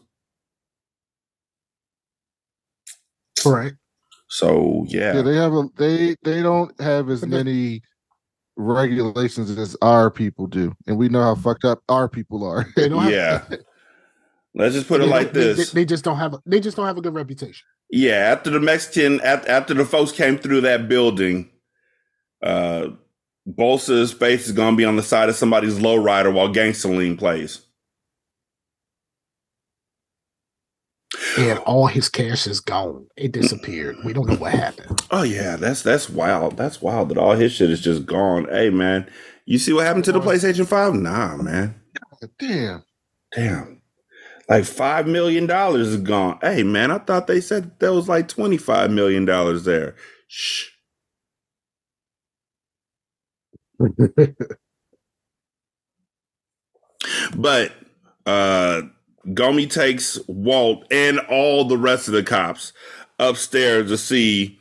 Right. 3.44 3.72
So 4.28 4.84
Yeah, 4.88 5.16
yeah, 5.16 5.22
they 5.22 5.36
have 5.36 5.52
a 5.52 5.68
they 5.76 6.16
they 6.24 6.42
don't 6.42 6.78
have 6.80 7.08
as 7.08 7.24
many 7.24 7.82
regulations 8.56 9.56
as 9.56 9.76
our 9.80 10.10
people 10.10 10.48
do, 10.48 10.74
and 10.86 10.98
we 10.98 11.08
know 11.08 11.22
how 11.22 11.36
fucked 11.36 11.64
up 11.64 11.80
our 11.88 12.08
people 12.08 12.44
are. 12.44 12.66
They 12.74 12.88
don't 12.88 13.02
have, 13.02 13.12
yeah. 13.12 13.44
Let's 14.54 14.74
just 14.74 14.88
put 14.88 15.02
it 15.02 15.06
like 15.06 15.32
this. 15.32 15.70
They, 15.70 15.82
they 15.82 15.84
just 15.84 16.02
don't 16.02 16.16
have. 16.16 16.34
A, 16.34 16.42
they 16.46 16.60
just 16.60 16.76
don't 16.76 16.86
have 16.86 16.96
a 16.96 17.02
good 17.02 17.14
reputation. 17.14 17.64
Yeah, 17.90 18.32
after 18.32 18.50
the 18.50 18.58
Mexican, 18.58 19.20
after, 19.20 19.48
after 19.48 19.74
the 19.74 19.84
folks 19.84 20.12
came 20.12 20.38
through 20.38 20.62
that 20.62 20.88
building, 20.88 21.50
uh, 22.42 22.88
Bolsa's 23.46 24.12
face 24.12 24.46
is 24.46 24.52
going 24.52 24.74
to 24.74 24.76
be 24.76 24.84
on 24.84 24.96
the 24.96 25.02
side 25.02 25.28
of 25.28 25.36
somebody's 25.36 25.78
lowrider 25.78 26.32
while 26.32 26.52
Gangsterline 26.52 27.18
plays. 27.18 27.62
And 31.38 31.58
all 31.60 31.86
his 31.86 32.08
cash 32.08 32.46
is 32.46 32.60
gone. 32.60 33.06
It 33.16 33.32
disappeared. 33.32 33.96
We 34.04 34.12
don't 34.12 34.28
know 34.28 34.36
what 34.36 34.52
happened. 34.52 35.02
Oh 35.10 35.22
yeah, 35.22 35.56
that's 35.56 35.82
that's 35.82 36.10
wild. 36.10 36.56
That's 36.56 36.82
wild 36.82 37.10
that 37.10 37.18
all 37.18 37.34
his 37.34 37.52
shit 37.52 37.70
is 37.70 37.80
just 37.82 38.06
gone. 38.06 38.46
Hey 38.50 38.70
man, 38.70 39.10
you 39.46 39.58
see 39.58 39.72
what 39.72 39.86
happened 39.86 40.04
to 40.06 40.12
the 40.12 40.20
PlayStation 40.20 40.66
Five? 40.66 40.94
Nah, 40.94 41.36
man. 41.36 41.80
Damn. 42.38 42.84
Damn, 43.34 43.82
like 44.48 44.64
five 44.64 45.06
million 45.06 45.46
dollars 45.46 45.88
is 45.88 45.98
gone. 45.98 46.38
Hey 46.42 46.64
man, 46.64 46.90
I 46.90 46.98
thought 46.98 47.26
they 47.28 47.40
said 47.40 47.78
there 47.80 47.92
was 47.92 48.08
like 48.08 48.28
twenty 48.28 48.56
five 48.58 48.90
million 48.90 49.24
dollars 49.24 49.64
there. 49.64 49.96
Shh. 50.28 50.66
But 57.36 57.72
uh 58.24 58.82
Gomi 59.28 59.70
takes 59.70 60.18
Walt 60.28 60.84
and 60.90 61.18
all 61.20 61.64
the 61.64 61.78
rest 61.78 62.08
of 62.08 62.14
the 62.14 62.22
cops 62.22 62.72
upstairs 63.18 63.88
to 63.90 63.98
see 63.98 64.58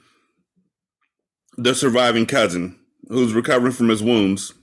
the 1.57 1.75
surviving 1.75 2.25
cousin 2.25 2.77
who's 3.07 3.33
recovering 3.33 3.73
from 3.73 3.89
his 3.89 4.01
wounds. 4.01 4.53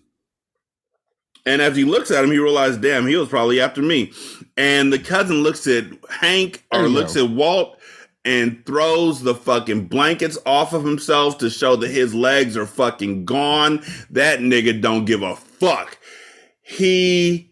And 1.46 1.60
as 1.60 1.76
he 1.76 1.84
looks 1.84 2.10
at 2.10 2.22
him, 2.22 2.30
he 2.30 2.38
realizes, 2.38 2.78
damn, 2.78 3.06
he 3.06 3.16
was 3.16 3.28
probably 3.28 3.60
after 3.60 3.82
me. 3.82 4.12
And 4.56 4.92
the 4.92 4.98
cousin 4.98 5.42
looks 5.42 5.66
at 5.66 5.84
Hank 6.10 6.64
or 6.72 6.88
looks 6.88 7.16
at 7.16 7.30
Walt 7.30 7.78
and 8.24 8.64
throws 8.66 9.22
the 9.22 9.34
fucking 9.34 9.86
blankets 9.86 10.38
off 10.46 10.72
of 10.72 10.84
himself 10.84 11.38
to 11.38 11.50
show 11.50 11.76
that 11.76 11.90
his 11.90 12.14
legs 12.14 12.56
are 12.56 12.66
fucking 12.66 13.24
gone. 13.24 13.82
That 14.10 14.40
nigga 14.40 14.80
don't 14.80 15.04
give 15.04 15.22
a 15.22 15.36
fuck. 15.36 15.98
He 16.62 17.50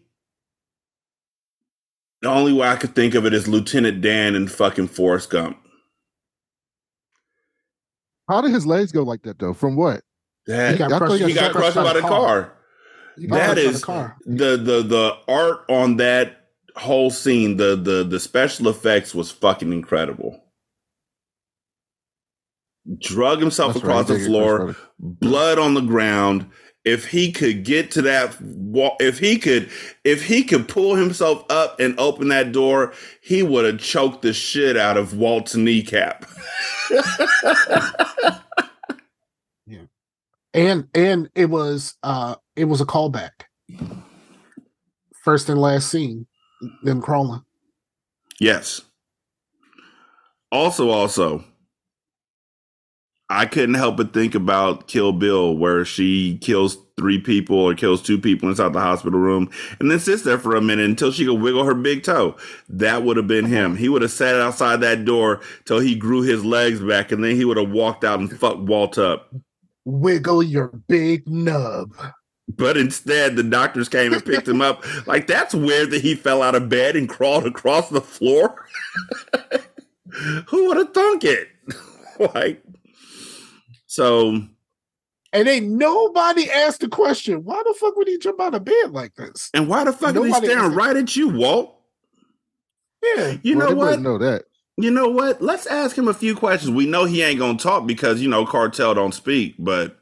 the 2.21 2.29
only 2.29 2.53
way 2.53 2.67
I 2.67 2.75
could 2.75 2.95
think 2.95 3.15
of 3.15 3.25
it 3.25 3.33
is 3.33 3.47
Lieutenant 3.47 4.01
Dan 4.01 4.35
and 4.35 4.49
fucking 4.51 4.87
Forrest 4.89 5.29
Gump. 5.31 5.57
How 8.29 8.41
did 8.41 8.51
his 8.53 8.65
legs 8.65 8.91
go 8.91 9.03
like 9.03 9.23
that 9.23 9.39
though? 9.39 9.53
From 9.53 9.75
what? 9.75 10.01
That 10.47 10.73
He 10.73 10.77
got 10.77 10.91
crushed. 10.97 11.23
he 11.23 11.33
got 11.33 11.51
crushed 11.51 11.75
by 11.75 11.93
the 11.93 12.01
car. 12.01 12.53
He 13.17 13.27
got 13.27 13.35
That 13.35 13.53
crushed 13.53 13.65
by 13.65 13.69
is 13.71 13.79
the 13.81 13.85
car. 13.85 14.17
the 14.25 14.57
the 14.57 14.81
the 14.83 15.17
art 15.27 15.65
on 15.69 15.97
that 15.97 16.47
whole 16.77 17.09
scene. 17.11 17.57
The 17.57 17.75
the 17.75 18.03
the 18.03 18.19
special 18.19 18.69
effects 18.69 19.13
was 19.13 19.31
fucking 19.31 19.73
incredible. 19.73 20.43
Drug 22.99 23.39
himself 23.39 23.73
That's 23.73 23.83
across 23.83 24.09
right, 24.09 24.17
the 24.17 24.19
he 24.19 24.19
did 24.19 24.25
get 24.25 24.31
floor, 24.31 24.75
blood 24.99 25.59
on 25.59 25.75
the 25.75 25.81
ground. 25.81 26.49
If 26.83 27.05
he 27.05 27.31
could 27.31 27.63
get 27.63 27.91
to 27.91 28.01
that 28.01 28.41
wall, 28.41 28.95
if 28.99 29.19
he 29.19 29.37
could, 29.37 29.69
if 30.03 30.23
he 30.25 30.43
could 30.43 30.67
pull 30.67 30.95
himself 30.95 31.45
up 31.51 31.79
and 31.79 31.97
open 31.99 32.29
that 32.29 32.51
door, 32.51 32.93
he 33.21 33.43
would 33.43 33.65
have 33.65 33.79
choked 33.79 34.23
the 34.23 34.33
shit 34.33 34.75
out 34.77 34.97
of 34.97 35.15
Walt's 35.15 35.55
kneecap. 35.55 36.25
Yeah. 39.67 39.83
And 40.53 40.87
and 40.93 41.29
it 41.35 41.45
was 41.45 41.95
uh 42.03 42.35
it 42.55 42.65
was 42.65 42.81
a 42.81 42.85
callback. 42.85 43.31
First 45.23 45.49
and 45.49 45.61
last 45.61 45.89
scene, 45.89 46.27
them 46.83 47.01
crawling. 47.01 47.43
Yes. 48.39 48.81
Also, 50.51 50.89
also, 50.89 51.45
I 53.31 53.45
couldn't 53.45 53.75
help 53.75 53.95
but 53.95 54.13
think 54.13 54.35
about 54.35 54.87
Kill 54.87 55.13
Bill, 55.13 55.55
where 55.55 55.85
she 55.85 56.37
kills 56.39 56.77
three 56.97 57.17
people 57.17 57.57
or 57.57 57.73
kills 57.73 58.01
two 58.01 58.19
people 58.19 58.49
inside 58.49 58.73
the 58.73 58.81
hospital 58.81 59.21
room 59.21 59.49
and 59.79 59.89
then 59.89 60.01
sits 60.01 60.23
there 60.23 60.37
for 60.37 60.53
a 60.53 60.61
minute 60.61 60.89
until 60.89 61.13
she 61.13 61.25
could 61.25 61.39
wiggle 61.39 61.63
her 61.63 61.73
big 61.73 62.03
toe. 62.03 62.35
That 62.67 63.03
would 63.03 63.15
have 63.15 63.27
been 63.27 63.45
him. 63.45 63.77
He 63.77 63.87
would 63.87 64.01
have 64.01 64.11
sat 64.11 64.35
outside 64.35 64.81
that 64.81 65.05
door 65.05 65.39
till 65.63 65.79
he 65.79 65.95
grew 65.95 66.23
his 66.23 66.43
legs 66.43 66.81
back 66.81 67.13
and 67.13 67.23
then 67.23 67.37
he 67.37 67.45
would 67.45 67.55
have 67.55 67.71
walked 67.71 68.03
out 68.03 68.19
and 68.19 68.37
fucked 68.37 68.59
Walt 68.59 68.97
up. 68.97 69.33
Wiggle 69.85 70.43
your 70.43 70.67
big 70.89 71.27
nub. 71.27 71.95
But 72.49 72.75
instead, 72.75 73.37
the 73.37 73.43
doctors 73.43 73.87
came 73.87 74.11
and 74.11 74.25
picked 74.25 74.47
him 74.47 74.61
up. 74.61 74.83
Like, 75.07 75.25
that's 75.27 75.55
weird 75.55 75.91
that 75.91 76.01
he 76.01 76.15
fell 76.15 76.43
out 76.43 76.53
of 76.53 76.67
bed 76.67 76.97
and 76.97 77.07
crawled 77.07 77.45
across 77.45 77.87
the 77.87 78.01
floor. 78.01 78.65
Who 80.47 80.67
would 80.67 80.77
have 80.77 80.93
thunk 80.93 81.23
it? 81.23 81.47
like, 82.35 82.61
so 83.91 84.41
And 85.33 85.47
ain't 85.49 85.67
nobody 85.67 86.49
asked 86.49 86.79
the 86.79 86.87
question, 86.87 87.43
why 87.43 87.61
the 87.65 87.73
fuck 87.77 87.97
would 87.97 88.07
he 88.07 88.17
jump 88.17 88.39
out 88.39 88.55
of 88.55 88.63
bed 88.63 88.91
like 88.91 89.15
this? 89.15 89.49
And 89.53 89.67
why 89.67 89.83
the 89.83 89.91
fuck 89.91 90.11
are 90.15 90.21
they 90.21 90.29
Nobody 90.29 90.47
staring 90.47 90.71
right 90.73 90.95
at 90.95 91.13
you, 91.17 91.27
Walt? 91.27 91.75
Yeah. 93.03 93.35
You 93.43 93.57
Well, 93.57 93.69
know 93.69 93.75
what? 93.75 93.99
Know 93.99 94.17
that. 94.19 94.45
You 94.77 94.91
know 94.91 95.09
what? 95.09 95.41
Let's 95.41 95.65
ask 95.67 95.97
him 95.97 96.07
a 96.07 96.13
few 96.13 96.35
questions. 96.35 96.71
We 96.71 96.85
know 96.85 97.03
he 97.03 97.21
ain't 97.21 97.37
gonna 97.39 97.57
talk 97.57 97.85
because 97.85 98.21
you 98.21 98.29
know 98.29 98.45
cartel 98.45 98.93
don't 98.93 99.13
speak, 99.13 99.55
but 99.59 99.97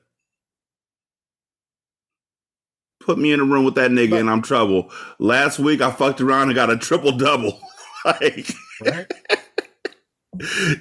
put 3.00 3.18
me 3.18 3.32
in 3.32 3.40
a 3.40 3.44
room 3.44 3.66
with 3.66 3.76
that 3.76 3.90
nigga 3.90 4.12
But- 4.12 4.20
and 4.20 4.30
I'm 4.30 4.44
trouble. 4.44 4.92
Last 5.18 5.58
week 5.58 5.82
I 5.82 5.90
fucked 5.92 6.22
around 6.22 6.50
and 6.50 6.56
got 6.56 6.70
a 6.70 6.78
triple 6.78 7.12
double. 7.14 7.60
like 8.06 8.54
Right? 8.86 9.12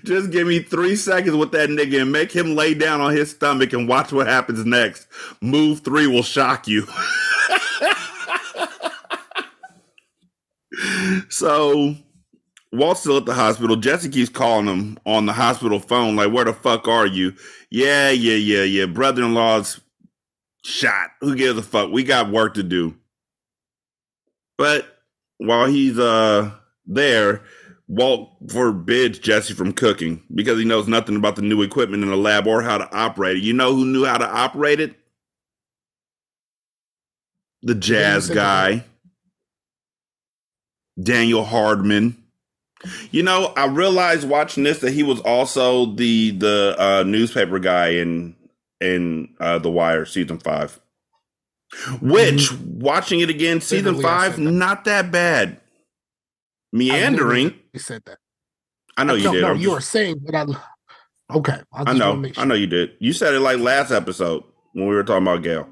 Just 0.05 0.31
give 0.31 0.47
me 0.47 0.61
three 0.61 0.97
seconds 0.97 1.37
with 1.37 1.53
that 1.53 1.69
nigga 1.69 2.03
and 2.03 2.13
make 2.13 2.33
him 2.33 2.55
lay 2.55 2.75
down 2.75 3.01
on 3.01 3.15
his 3.15 3.31
stomach 3.31 3.73
and 3.73 3.89
watch 3.89 4.13
what 4.13 4.27
happens 4.27 4.65
next. 4.65 5.07
Move 5.41 5.81
three 5.81 6.07
will 6.07 6.23
shock 6.23 6.69
you. 6.69 6.87
so 11.29 11.97
Walt's 12.73 13.01
still 13.01 13.17
at 13.17 13.27
the 13.27 13.35
hospital. 13.35 13.77
Jesse 13.77 14.09
keeps 14.09 14.29
calling 14.29 14.67
him 14.67 14.99
on 15.07 15.27
the 15.27 15.33
hospital 15.33 15.81
phone, 15.81 16.17
like, 16.17 16.33
where 16.33 16.45
the 16.45 16.53
fuck 16.53 16.87
are 16.87 17.07
you? 17.07 17.35
Yeah, 17.71 18.11
yeah, 18.11 18.35
yeah, 18.35 18.63
yeah. 18.63 18.87
Brother 18.87 19.25
in 19.25 19.35
law's 19.35 19.81
shot. 20.65 21.11
Who 21.21 21.35
gives 21.35 21.59
a 21.59 21.63
fuck? 21.63 21.91
We 21.91 22.05
got 22.05 22.31
work 22.31 22.55
to 22.55 22.63
do. 22.63 22.95
But 24.57 24.87
while 25.39 25.67
he's 25.67 25.99
uh 25.99 26.51
there, 26.87 27.43
Walt 27.89 28.37
forbids 28.51 29.19
Jesse 29.19 29.55
from 29.55 29.73
cooking 29.73 30.23
because 30.35 30.59
he 30.59 30.65
knows 30.67 30.87
nothing 30.87 31.17
about 31.17 31.37
the 31.37 31.43
new 31.43 31.63
equipment 31.63 32.03
in 32.03 32.11
the 32.11 32.17
lab 32.17 32.47
or 32.47 32.63
how 32.63 32.77
to 32.77 32.91
operate 32.95 33.39
it. 33.39 33.43
You 33.43 33.55
know 33.55 33.75
who 33.75 33.87
knew 33.87 34.05
how 34.05 34.19
to 34.19 34.29
operate 34.29 34.79
it? 34.79 34.95
The 37.63 37.75
jazz 37.75 38.29
guy, 38.29 38.85
Daniel 41.03 41.45
Hardman. 41.45 42.23
You 43.11 43.25
know, 43.25 43.53
I 43.57 43.67
realized 43.67 44.29
watching 44.29 44.63
this 44.63 44.79
that 44.81 44.93
he 44.93 45.03
was 45.03 45.21
also 45.21 45.87
the 45.87 46.31
the 46.33 46.77
uh, 46.79 47.03
newspaper 47.05 47.59
guy 47.59 47.89
in 47.95 48.37
in 48.81 49.35
uh, 49.41 49.59
The 49.59 49.71
Wire 49.71 50.05
season 50.05 50.39
five. 50.39 50.79
Which, 52.01 52.53
watching 52.53 53.21
it 53.21 53.29
again, 53.29 53.61
season 53.61 53.97
Literally, 53.97 54.03
five, 54.03 54.39
not 54.39 54.85
that 54.85 55.11
bad. 55.11 55.58
Meandering. 56.73 57.55
He 57.73 57.79
said 57.79 58.03
that. 58.07 58.19
I 58.97 59.05
know 59.05 59.15
you 59.15 59.25
no, 59.25 59.33
did. 59.33 59.43
No, 59.43 59.49
I'm 59.51 59.57
you 59.57 59.63
just- 59.65 59.75
were 59.75 59.81
saying 59.81 60.21
that 60.27 60.35
I. 60.35 60.47
Okay, 61.37 61.61
I, 61.73 61.91
I 61.91 61.93
know. 61.93 62.11
wanna 62.15 62.33
I 62.39 62.45
know 62.47 62.55
you 62.55 62.67
did. 62.67 62.93
You 63.01 63.13
said 63.13 63.35
it 63.35 63.41
like 63.41 63.59
last 63.59 63.91
episode 63.91 64.45
when 64.73 64.89
we 64.89 64.95
were 64.95 65.05
talking 65.05 65.23
about 65.25 65.43
Gail. 65.43 65.69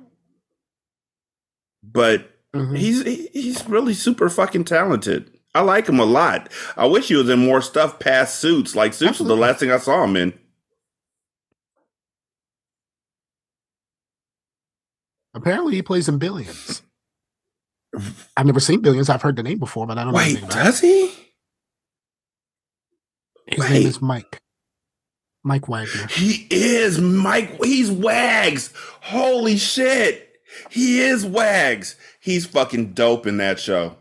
But 1.82 2.30
Mhm. 2.54 2.76
he's 2.76 3.02
he- 3.04 3.30
he's 3.32 3.66
really 3.68 3.94
super 3.94 4.28
fucking 4.28 4.64
talented. 4.64 5.32
I 5.54 5.60
like 5.62 5.88
him 5.88 5.98
a 5.98 6.04
lot. 6.04 6.52
I 6.76 6.84
wish 6.84 7.08
he 7.08 7.14
was 7.16 7.30
in 7.30 7.38
more 7.38 7.62
stuff 7.62 7.98
past 7.98 8.38
Suits. 8.40 8.76
Like 8.76 8.92
Suits 8.92 9.18
was 9.18 9.28
the 9.28 9.36
last 9.36 9.58
thing 9.60 9.70
I 9.72 9.78
saw 9.78 10.04
him 10.04 10.14
in. 10.16 10.38
Apparently, 15.34 15.74
he 15.74 15.82
plays 15.82 16.08
in 16.08 16.18
Billions. 16.18 16.82
I've 18.36 18.46
never 18.46 18.60
seen 18.60 18.80
Billions. 18.80 19.08
I've 19.08 19.22
heard 19.22 19.36
the 19.36 19.42
name 19.42 19.58
before, 19.58 19.86
but 19.86 19.98
I 19.98 20.04
don't 20.04 20.12
know 20.12 20.18
Wait, 20.18 20.46
does 20.48 20.80
he? 20.80 21.06
His 23.46 23.58
wait. 23.58 23.70
name 23.70 23.86
is 23.86 24.02
Mike. 24.02 24.40
Mike 25.44 25.68
Wagner. 25.68 26.06
He 26.08 26.46
is 26.50 27.00
Mike. 27.00 27.62
He's 27.62 27.90
Wags. 27.90 28.72
Holy 29.00 29.56
shit. 29.56 30.28
He 30.70 31.00
is 31.00 31.24
Wags. 31.24 31.96
He's 32.20 32.46
fucking 32.46 32.92
dope 32.94 33.26
in 33.26 33.36
that 33.36 33.60
show. 33.60 33.96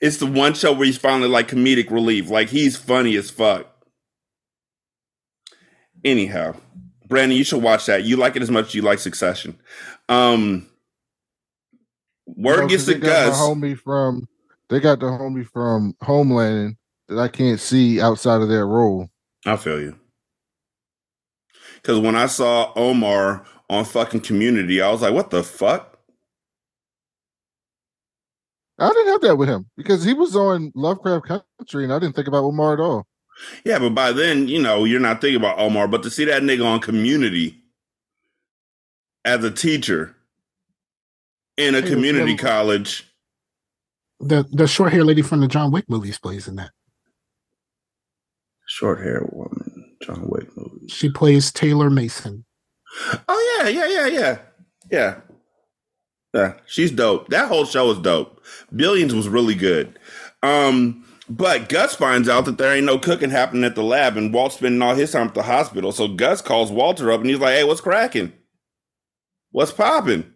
It's 0.00 0.16
the 0.16 0.26
one 0.26 0.54
show 0.54 0.72
where 0.72 0.86
he's 0.86 0.96
finally 0.96 1.28
like 1.28 1.48
comedic 1.48 1.90
relief. 1.90 2.30
Like 2.30 2.48
he's 2.48 2.76
funny 2.76 3.16
as 3.16 3.30
fuck. 3.30 3.66
Anyhow, 6.04 6.54
Brandon, 7.06 7.36
you 7.36 7.44
should 7.44 7.62
watch 7.62 7.86
that. 7.86 8.04
You 8.04 8.16
like 8.16 8.36
it 8.36 8.42
as 8.42 8.50
much 8.50 8.68
as 8.68 8.74
you 8.74 8.82
like 8.82 9.00
Succession. 9.00 9.58
Um, 10.08 10.68
word 12.36 12.60
No, 12.62 12.68
gets 12.68 12.84
to 12.86 12.94
they 12.94 13.00
got 13.00 13.24
the 13.24 13.30
Gus. 13.30 13.40
homie 13.40 13.78
from 13.78 14.28
they 14.68 14.80
got 14.80 15.00
the 15.00 15.06
homie 15.06 15.46
from 15.46 15.94
Homeland 16.02 16.76
that 17.08 17.18
I 17.18 17.28
can't 17.28 17.58
see 17.60 18.00
outside 18.00 18.42
of 18.42 18.48
their 18.48 18.66
role. 18.66 19.08
I 19.46 19.56
feel 19.56 19.80
you. 19.80 19.98
Because 21.76 21.98
when 22.00 22.16
I 22.16 22.26
saw 22.26 22.72
Omar 22.76 23.44
on 23.70 23.84
fucking 23.84 24.20
Community, 24.20 24.80
I 24.82 24.90
was 24.90 25.00
like, 25.02 25.14
"What 25.14 25.30
the 25.30 25.42
fuck?" 25.42 25.98
I 28.78 28.88
didn't 28.90 29.08
have 29.12 29.20
that 29.22 29.36
with 29.36 29.48
him 29.48 29.66
because 29.76 30.04
he 30.04 30.12
was 30.14 30.36
on 30.36 30.70
Lovecraft 30.74 31.26
Country, 31.26 31.84
and 31.84 31.92
I 31.92 31.98
didn't 31.98 32.14
think 32.14 32.28
about 32.28 32.44
Omar 32.44 32.74
at 32.74 32.80
all. 32.80 33.06
Yeah, 33.64 33.78
but 33.78 33.90
by 33.94 34.12
then, 34.12 34.48
you 34.48 34.60
know, 34.60 34.84
you're 34.84 35.00
not 35.00 35.20
thinking 35.20 35.36
about 35.40 35.58
Omar. 35.58 35.88
But 35.88 36.02
to 36.04 36.10
see 36.10 36.24
that 36.26 36.42
nigga 36.42 36.64
on 36.66 36.80
Community 36.80 37.62
as 39.24 39.42
a 39.44 39.50
teacher 39.50 40.14
in 41.58 41.74
a 41.74 41.82
community 41.82 42.20
remember- 42.32 42.42
college, 42.42 43.04
The 44.20 44.46
the 44.50 44.66
short 44.66 44.92
hair 44.92 45.04
lady 45.04 45.22
from 45.22 45.40
the 45.40 45.48
John 45.48 45.70
Wick 45.70 45.84
movies 45.88 46.18
plays 46.18 46.48
in 46.48 46.56
that. 46.56 46.70
short 48.66 49.00
hair 49.02 49.26
woman, 49.32 49.96
John 50.02 50.28
Wick 50.28 50.48
movie. 50.56 50.88
She 50.88 51.10
plays 51.10 51.50
Taylor 51.52 51.90
Mason. 51.90 52.44
Oh 53.28 53.60
yeah, 53.62 53.68
yeah, 53.68 53.86
yeah, 53.86 54.06
yeah, 54.06 54.38
yeah. 54.90 55.20
Yeah, 56.34 56.54
she's 56.66 56.90
dope. 56.90 57.28
That 57.28 57.48
whole 57.48 57.64
show 57.64 57.90
is 57.90 57.98
dope. 57.98 58.42
Billions 58.76 59.14
was 59.14 59.28
really 59.28 59.54
good. 59.54 59.98
Um, 60.42 61.04
but 61.28 61.70
Gus 61.70 61.94
finds 61.94 62.28
out 62.28 62.44
that 62.44 62.58
there 62.58 62.74
ain't 62.74 62.84
no 62.84 62.98
cooking 62.98 63.30
happening 63.30 63.64
at 63.64 63.74
the 63.74 63.82
lab, 63.82 64.16
and 64.18 64.32
Walt's 64.32 64.56
spending 64.56 64.82
all 64.82 64.94
his 64.94 65.12
time 65.12 65.28
at 65.28 65.34
the 65.34 65.42
hospital. 65.42 65.90
So 65.90 66.06
Gus 66.08 66.42
calls 66.42 66.70
Walter 66.70 67.10
up, 67.10 67.20
and 67.22 67.30
he's 67.30 67.38
like, 67.38 67.54
"Hey, 67.56 67.64
what's 67.64 67.80
cracking? 67.80 68.32
What's 69.52 69.72
popping? 69.72 70.32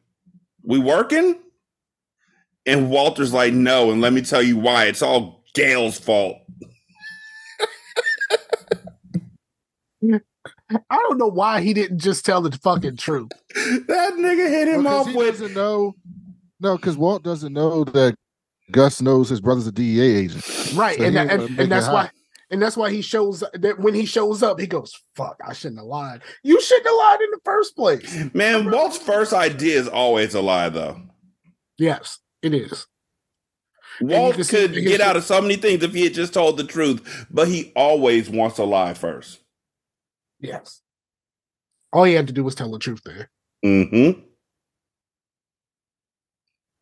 We 0.63 0.79
working?" 0.79 1.39
And 2.67 2.91
Walter's 2.91 3.33
like, 3.33 3.53
"No," 3.53 3.91
and 3.91 4.01
let 4.01 4.13
me 4.13 4.23
tell 4.23 4.43
you 4.43 4.57
why. 4.57 4.85
It's 4.85 5.03
all 5.03 5.45
Gail's 5.55 5.99
fault. 5.99 6.39
I 10.91 10.97
don't 10.97 11.19
know 11.19 11.29
why 11.29 11.61
he 11.61 11.75
didn't 11.75 11.99
just 11.99 12.25
tell 12.25 12.41
the 12.41 12.57
fucking 12.59 12.97
truth. 12.97 13.31
that 13.55 14.15
nigga 14.15 14.49
hit 14.49 14.69
him 14.69 14.83
Because 14.83 15.09
off 15.09 15.15
with 15.15 15.39
doesn't 15.39 15.55
know. 15.55 15.95
No, 16.61 16.77
because 16.77 16.97
Walt 16.97 17.23
doesn't 17.23 17.53
know 17.53 17.85
that 17.85 18.15
Gus 18.71 19.01
knows 19.03 19.29
his 19.29 19.41
brother's 19.41 19.67
a 19.67 19.73
DEA 19.73 20.17
agent. 20.17 20.45
Right. 20.75 20.99
So 20.99 21.05
and 21.05 21.17
that, 21.17 21.31
and, 21.31 21.61
and 21.61 21.73
that's 21.73 21.89
why. 21.89 22.11
And 22.53 22.61
that's 22.61 22.77
why 22.77 22.93
he 22.93 23.01
shows 23.01 23.43
that 23.55 23.81
when 23.81 23.95
he 23.95 24.05
shows 24.05 24.43
up, 24.43 24.61
he 24.61 24.67
goes, 24.67 24.93
Fuck, 25.17 25.41
I 25.45 25.55
shouldn't 25.55 25.81
have 25.81 25.87
lied. 25.87 26.21
You 26.43 26.61
shouldn't 26.61 26.87
have 26.87 26.97
lied 26.97 27.21
in 27.23 27.31
the 27.31 27.41
first 27.45 27.75
place. 27.75 28.35
man. 28.35 28.71
Walt's 28.71 28.99
first 28.99 29.33
idea 29.33 29.81
is 29.81 29.89
always 29.89 30.35
a 30.35 30.43
lie, 30.43 30.69
though. 30.69 31.01
Yes, 31.79 32.19
it 32.43 32.53
is. 32.53 32.87
Walt 34.03 34.35
can 34.35 34.45
see 34.45 34.69
could 34.69 34.75
get 34.75 35.01
out 35.01 35.17
of 35.17 35.25
so 35.25 35.41
many 35.41 35.57
things 35.57 35.83
if 35.83 35.95
he 35.95 36.05
had 36.05 36.15
just 36.15 36.35
told 36.35 36.59
the 36.59 36.65
truth, 36.65 37.27
but 37.31 37.49
he 37.49 37.73
always 37.75 38.29
wants 38.29 38.57
to 38.57 38.65
lie 38.65 38.95
first. 38.95 39.41
Yes. 40.39 40.83
All 41.93 42.05
he 42.05 42.15
had 42.15 42.27
to 42.27 42.33
do 42.33 42.45
was 42.45 42.55
tell 42.55 42.71
the 42.71 42.79
truth 42.79 43.01
there. 43.05 43.31
Mm-hmm. 43.65 44.21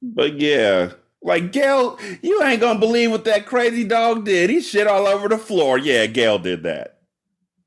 But 0.03 0.41
yeah, 0.41 0.93
like 1.23 1.53
Gail, 1.53 1.99
you 2.23 2.43
ain't 2.43 2.61
gonna 2.61 2.79
believe 2.79 3.11
what 3.11 3.25
that 3.25 3.47
crazy 3.47 3.85
dog 3.85 4.25
did. 4.25 4.51
He 4.51 4.61
shit 4.61 4.87
all 4.87 5.07
over 5.07 5.29
the 5.29 5.39
floor. 5.39 5.79
Yeah, 5.79 6.07
Gail 6.07 6.39
did 6.39 6.63
that. 6.65 6.99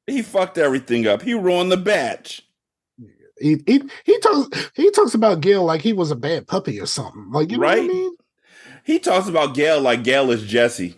He 0.08 0.22
fucked 0.22 0.58
everything 0.58 1.08
up. 1.08 1.22
He 1.22 1.34
ruined 1.34 1.72
the 1.72 1.78
batch. 1.78 2.42
He 3.40 3.62
he 3.66 3.82
he 4.06 4.20
talks 4.20 4.72
he 4.76 4.90
talks 4.92 5.14
about 5.14 5.42
Gail 5.42 5.64
like 5.64 5.82
he 5.82 5.94
was 5.94 6.12
a 6.12 6.16
bad 6.16 6.48
puppy 6.48 6.80
or 6.80 6.86
something. 6.86 7.32
Like 7.32 7.52
you 7.52 7.58
know 7.58 7.68
what 7.68 7.78
I 7.80 7.82
Right? 7.82 7.88
mean? 7.88 8.16
He 8.86 9.00
talks 9.00 9.28
about 9.28 9.56
Gail 9.56 9.82
like 9.82 10.04
Gail 10.04 10.32
is 10.32 10.44
Jesse. 10.44 10.98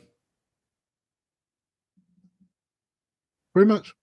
Pretty 3.54 3.68
much. 3.68 3.94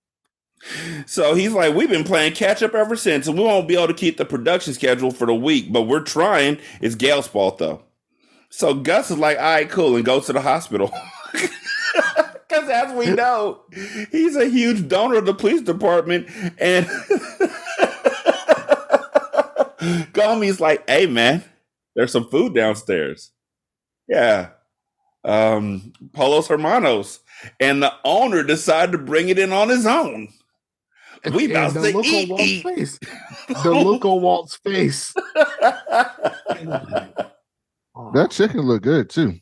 So 1.06 1.34
he's 1.34 1.52
like, 1.52 1.74
we've 1.74 1.90
been 1.90 2.04
playing 2.04 2.34
catch 2.34 2.62
up 2.62 2.74
ever 2.74 2.94
since, 2.96 3.26
and 3.26 3.36
we 3.36 3.44
won't 3.44 3.66
be 3.68 3.74
able 3.74 3.88
to 3.88 3.94
keep 3.94 4.16
the 4.16 4.24
production 4.24 4.72
schedule 4.74 5.10
for 5.10 5.26
the 5.26 5.34
week, 5.34 5.72
but 5.72 5.82
we're 5.82 6.02
trying. 6.02 6.58
It's 6.80 6.94
Gail's 6.94 7.26
fault 7.26 7.58
though. 7.58 7.82
So 8.52 8.74
Gus 8.74 9.10
is 9.10 9.18
like, 9.18 9.38
all 9.38 9.44
right, 9.44 9.68
cool, 9.68 9.96
and 9.96 10.04
goes 10.04 10.26
to 10.26 10.32
the 10.32 10.40
hospital. 10.42 10.92
Because 12.48 12.68
as 12.68 12.92
we 12.94 13.06
know, 13.06 13.62
he's 14.10 14.36
a 14.36 14.44
huge 14.46 14.86
donor 14.86 15.16
of 15.16 15.24
the 15.24 15.32
police 15.32 15.62
department, 15.62 16.28
and 16.58 16.86
Gomi's 20.12 20.60
like, 20.60 20.88
hey 20.88 21.06
man, 21.06 21.42
there's 21.96 22.12
some 22.12 22.28
food 22.28 22.54
downstairs. 22.54 23.30
Yeah. 24.06 24.50
Um, 25.24 25.94
Pollos 26.12 26.48
Hermanos. 26.48 27.20
And 27.58 27.82
the 27.82 27.92
owner 28.04 28.42
decided 28.42 28.92
to 28.92 28.98
bring 28.98 29.30
it 29.30 29.38
in 29.38 29.50
on 29.52 29.70
his 29.70 29.86
own. 29.86 30.28
We 31.32 31.44
And 31.44 31.52
about 31.52 31.72
the 31.74 31.80
to 31.92 31.96
look 31.96 32.06
eat, 32.06 32.24
on 32.24 32.28
Walt's 32.36 32.44
eat. 32.44 32.62
face. 32.62 32.98
The 33.62 33.70
look 33.72 34.04
on 34.04 34.20
Walt's 34.22 34.56
face. 34.56 35.14
Oh. 37.94 38.10
That 38.14 38.30
chicken 38.30 38.60
looked 38.62 38.84
good 38.84 39.10
too. 39.10 39.38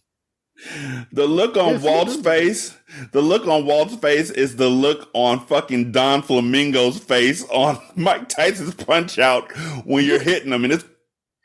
the 1.13 1.27
look 1.27 1.57
on 1.57 1.75
Yes, 1.75 1.83
Walt's 1.83 2.17
does. 2.17 2.25
face, 2.25 2.77
the 3.13 3.23
look 3.23 3.47
on 3.47 3.65
Walt's 3.65 3.97
face 3.97 4.31
is 4.31 4.57
the 4.57 4.69
look 4.69 5.09
on 5.15 5.41
fucking 5.47 5.93
Don 5.93 6.23
Flamenco's 6.23 6.99
face 6.99 7.45
on 7.51 7.79
Mike 7.97 8.29
Tyson's 8.29 8.75
punch 8.75 9.19
out 9.19 9.51
when 9.87 10.05
you're 10.05 10.21
hitting 10.21 10.53
him 10.53 10.65
and 10.65 10.73
his 10.73 10.85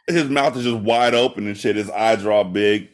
his 0.07 0.29
mouth 0.29 0.55
is 0.57 0.63
just 0.65 0.77
wide 0.77 1.15
open 1.15 1.47
and 1.47 1.57
shit. 1.57 1.75
His 1.77 1.89
eyes 1.89 2.23
are 2.25 2.31
all 2.31 2.43
big. 2.43 2.89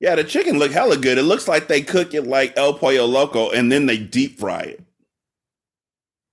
Yeah, 0.00 0.14
the 0.16 0.24
chicken 0.24 0.58
look 0.58 0.72
hella 0.72 0.96
good. 0.96 1.18
It 1.18 1.22
looks 1.24 1.46
like 1.46 1.68
they 1.68 1.82
cook 1.82 2.14
it 2.14 2.26
like 2.26 2.56
El 2.56 2.74
Pollo 2.74 3.04
Loco 3.06 3.50
and 3.50 3.70
then 3.70 3.86
they 3.86 3.98
deep 3.98 4.38
fry 4.38 4.60
it. 4.62 4.82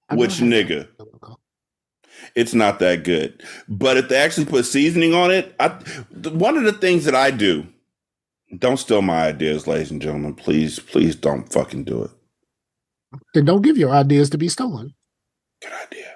I've 0.09 0.17
Which 0.17 0.41
never 0.41 0.55
had 0.55 0.67
nigga? 0.67 0.87
It's 2.35 2.53
not 2.53 2.79
that 2.79 3.03
good. 3.03 3.43
But 3.67 3.97
if 3.97 4.09
they 4.09 4.17
actually 4.17 4.45
put 4.45 4.65
seasoning 4.65 5.13
on 5.13 5.31
it, 5.31 5.55
I, 5.59 5.69
one 6.29 6.57
of 6.57 6.63
the 6.63 6.73
things 6.73 7.05
that 7.05 7.15
I 7.15 7.31
do, 7.31 7.67
don't 8.57 8.77
steal 8.77 9.01
my 9.01 9.27
ideas, 9.27 9.67
ladies 9.67 9.91
and 9.91 10.01
gentlemen. 10.01 10.33
Please, 10.33 10.79
please 10.79 11.15
don't 11.15 11.51
fucking 11.51 11.83
do 11.83 12.03
it. 12.03 12.11
Then 13.33 13.45
don't 13.45 13.61
give 13.61 13.77
your 13.77 13.91
ideas 13.91 14.29
to 14.31 14.37
be 14.37 14.49
stolen. 14.49 14.93
Good 15.61 15.73
idea. 15.73 16.15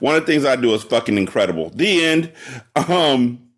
One 0.00 0.14
of 0.14 0.22
the 0.22 0.26
things 0.26 0.44
I 0.44 0.56
do 0.56 0.74
is 0.74 0.82
fucking 0.82 1.16
incredible. 1.16 1.70
The 1.70 2.04
end. 2.04 2.32
Um, 2.76 3.48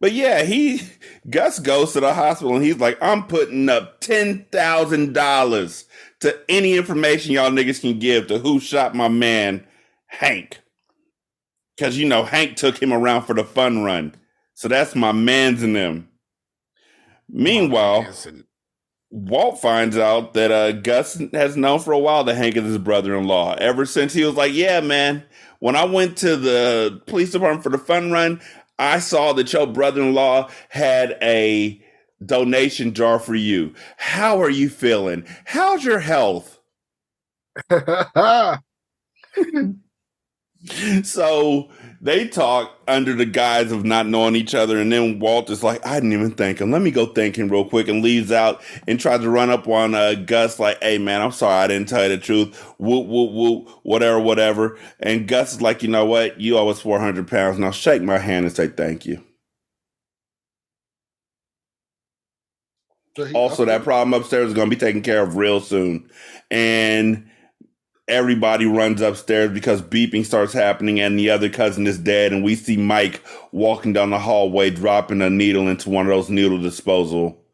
but 0.00 0.12
yeah, 0.12 0.42
he 0.42 0.82
Gus 1.30 1.60
goes 1.60 1.92
to 1.92 2.00
the 2.00 2.12
hospital 2.12 2.56
and 2.56 2.64
he's 2.64 2.78
like, 2.78 2.98
I'm 3.00 3.24
putting 3.26 3.68
up 3.68 4.00
ten 4.00 4.44
thousand 4.50 5.14
dollars 5.14 5.86
to 6.20 6.38
any 6.48 6.76
information 6.76 7.32
y'all 7.32 7.50
niggas 7.50 7.80
can 7.80 7.98
give 7.98 8.26
to 8.26 8.38
who 8.38 8.60
shot 8.60 8.94
my 8.94 9.08
man 9.08 9.64
Hank. 10.06 10.60
Cause 11.78 11.96
you 11.96 12.06
know 12.08 12.24
Hank 12.24 12.56
took 12.56 12.80
him 12.80 12.92
around 12.92 13.22
for 13.22 13.34
the 13.34 13.44
fun 13.44 13.82
run. 13.82 14.14
So 14.54 14.68
that's 14.68 14.94
my 14.94 15.12
man's 15.12 15.62
in 15.62 15.72
them. 15.72 16.08
Meanwhile, 17.28 18.02
Walt 19.10 19.60
finds 19.60 19.96
out 19.98 20.34
that 20.34 20.50
uh, 20.50 20.72
Gus 20.72 21.20
has 21.32 21.56
known 21.56 21.80
for 21.80 21.92
a 21.92 21.98
while 21.98 22.24
that 22.24 22.36
Hank 22.36 22.56
is 22.56 22.64
his 22.64 22.78
brother-in-law. 22.78 23.56
Ever 23.58 23.86
since 23.86 24.12
he 24.12 24.24
was 24.24 24.34
like, 24.34 24.52
"Yeah, 24.54 24.80
man, 24.80 25.24
when 25.60 25.76
I 25.76 25.84
went 25.84 26.16
to 26.18 26.36
the 26.36 27.02
police 27.06 27.32
department 27.32 27.62
for 27.62 27.70
the 27.70 27.78
fun 27.78 28.12
run, 28.12 28.40
I 28.78 28.98
saw 29.00 29.32
that 29.34 29.52
your 29.52 29.66
brother-in-law 29.66 30.50
had 30.70 31.18
a 31.22 31.82
donation 32.24 32.94
jar 32.94 33.18
for 33.18 33.34
you. 33.34 33.74
How 33.96 34.40
are 34.40 34.50
you 34.50 34.68
feeling? 34.70 35.24
How's 35.46 35.84
your 35.84 36.00
health?" 36.00 36.58
So 41.04 41.68
they 42.00 42.28
talk 42.28 42.78
under 42.88 43.14
the 43.14 43.26
guise 43.26 43.72
of 43.72 43.84
not 43.84 44.06
knowing 44.06 44.36
each 44.36 44.54
other, 44.54 44.78
and 44.78 44.92
then 44.92 45.18
Walt 45.18 45.50
is 45.50 45.62
like, 45.62 45.84
"I 45.86 45.94
didn't 45.94 46.12
even 46.12 46.32
thank 46.32 46.60
him. 46.60 46.70
Let 46.70 46.82
me 46.82 46.90
go 46.90 47.06
thank 47.06 47.36
him 47.36 47.48
real 47.48 47.64
quick," 47.64 47.88
and 47.88 48.02
leaves 48.02 48.32
out 48.32 48.62
and 48.88 48.98
tries 49.00 49.20
to 49.20 49.30
run 49.30 49.50
up 49.50 49.68
on 49.68 49.94
uh, 49.94 50.14
Gus 50.14 50.58
like, 50.58 50.82
"Hey 50.82 50.98
man, 50.98 51.20
I'm 51.22 51.32
sorry, 51.32 51.54
I 51.64 51.66
didn't 51.68 51.88
tell 51.88 52.02
you 52.04 52.10
the 52.10 52.18
truth. 52.18 52.56
Whoop 52.78 53.06
whoop 53.06 53.32
whoop, 53.32 53.68
whatever, 53.82 54.20
whatever." 54.20 54.78
And 55.00 55.28
Gus 55.28 55.54
is 55.54 55.62
like, 55.62 55.82
"You 55.82 55.88
know 55.88 56.06
what? 56.06 56.40
You 56.40 56.58
owe 56.58 56.68
us 56.68 56.80
400 56.80 57.28
pounds. 57.28 57.58
Now 57.58 57.70
shake 57.70 58.02
my 58.02 58.18
hand 58.18 58.46
and 58.46 58.54
say 58.54 58.68
thank 58.68 59.06
you." 59.06 59.22
So 63.16 63.24
he- 63.24 63.34
Also, 63.34 63.64
that 63.66 63.84
problem 63.84 64.14
upstairs 64.14 64.48
is 64.48 64.54
going 64.54 64.70
to 64.70 64.76
be 64.76 64.80
taken 64.80 65.02
care 65.02 65.22
of 65.22 65.36
real 65.36 65.60
soon, 65.60 66.08
and 66.50 67.24
everybody 68.08 68.66
runs 68.66 69.00
upstairs 69.00 69.52
because 69.52 69.80
beeping 69.80 70.24
starts 70.24 70.52
happening 70.52 71.00
and 71.00 71.18
the 71.18 71.30
other 71.30 71.48
cousin 71.48 71.86
is 71.86 71.98
dead 71.98 72.32
and 72.32 72.42
we 72.42 72.54
see 72.54 72.76
mike 72.76 73.22
walking 73.52 73.92
down 73.92 74.10
the 74.10 74.18
hallway 74.18 74.70
dropping 74.70 75.22
a 75.22 75.30
needle 75.30 75.68
into 75.68 75.88
one 75.88 76.06
of 76.06 76.10
those 76.10 76.28
needle 76.28 76.60
disposal 76.60 77.44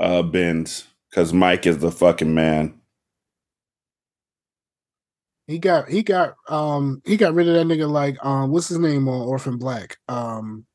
uh 0.00 0.22
bins 0.22 0.86
because 1.10 1.32
mike 1.32 1.66
is 1.66 1.78
the 1.78 1.90
fucking 1.90 2.32
man 2.32 2.72
He 5.46 5.58
got 5.58 5.88
he 5.88 6.02
got 6.02 6.34
um 6.48 7.00
he 7.04 7.16
got 7.16 7.34
rid 7.34 7.48
of 7.48 7.54
that 7.54 7.66
nigga 7.66 7.88
like 7.88 8.16
um 8.24 8.50
what's 8.50 8.68
his 8.68 8.78
name 8.78 9.08
on 9.08 9.28
Orphan 9.28 9.58
Black? 9.58 9.96
Um 10.08 10.66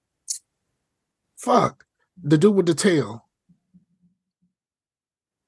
fuck. 1.37 1.85
The 2.23 2.37
dude 2.37 2.55
with 2.55 2.67
the 2.67 2.73
tail. 2.73 3.25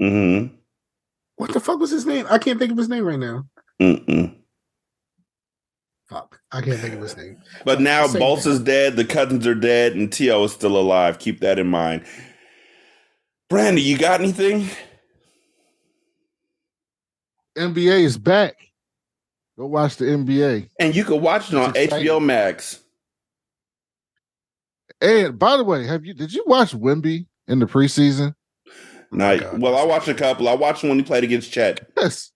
Mm-hmm. 0.01 0.55
What 1.35 1.53
the 1.53 1.59
fuck 1.59 1.79
was 1.79 1.91
his 1.91 2.05
name? 2.05 2.25
I 2.29 2.37
can't 2.37 2.59
think 2.59 2.71
of 2.71 2.77
his 2.77 2.89
name 2.89 3.05
right 3.05 3.19
now. 3.19 3.45
Mm-mm. 3.81 4.35
Fuck. 6.09 6.39
I 6.51 6.61
can't 6.61 6.79
think 6.79 6.93
of 6.93 7.01
his 7.01 7.17
name. 7.17 7.37
But 7.65 7.81
now 7.81 8.05
Bolsa 8.05 8.47
is 8.47 8.59
dead, 8.59 8.95
the 8.95 9.05
cousins 9.05 9.47
are 9.47 9.55
dead, 9.55 9.93
and 9.93 10.11
Tio 10.11 10.43
is 10.43 10.51
still 10.51 10.77
alive. 10.77 11.17
Keep 11.19 11.39
that 11.39 11.57
in 11.57 11.67
mind. 11.67 12.05
Brandy, 13.49 13.81
you 13.81 13.97
got 13.97 14.21
anything? 14.21 14.69
NBA 17.57 18.03
is 18.03 18.17
back. 18.17 18.55
Go 19.57 19.67
watch 19.67 19.97
the 19.97 20.05
NBA. 20.05 20.69
And 20.79 20.95
you 20.95 21.03
can 21.03 21.21
watch 21.21 21.51
it 21.51 21.57
on 21.57 21.73
HBO 21.73 22.23
Max. 22.23 22.79
And 25.01 25.37
by 25.37 25.57
the 25.57 25.63
way, 25.63 25.85
have 25.85 26.05
you 26.05 26.13
did 26.13 26.33
you 26.33 26.43
watch 26.47 26.71
Wemby 26.71 27.27
in 27.47 27.59
the 27.59 27.65
preseason? 27.65 28.35
Night. 29.13 29.41
God. 29.41 29.61
well, 29.61 29.75
I 29.75 29.83
watched 29.83 30.07
a 30.07 30.13
couple. 30.13 30.47
I 30.49 30.55
watched 30.55 30.83
when 30.83 30.97
he 30.97 31.03
played 31.03 31.23
against 31.23 31.51
Chet. 31.51 31.87
Yes. 31.97 32.31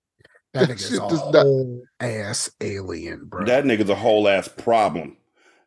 That 0.54 0.68
That 0.70 0.78
nigga's 0.78 0.94
a 0.94 1.00
does 1.10 1.32
not- 1.32 1.36
whole 1.44 1.84
ass 2.00 2.50
alien, 2.62 3.26
bro. 3.26 3.46
That 3.46 3.63
nigga's 3.66 3.90
a 3.90 3.96
whole 3.96 4.28
ass 4.28 4.48
problem. 4.48 5.18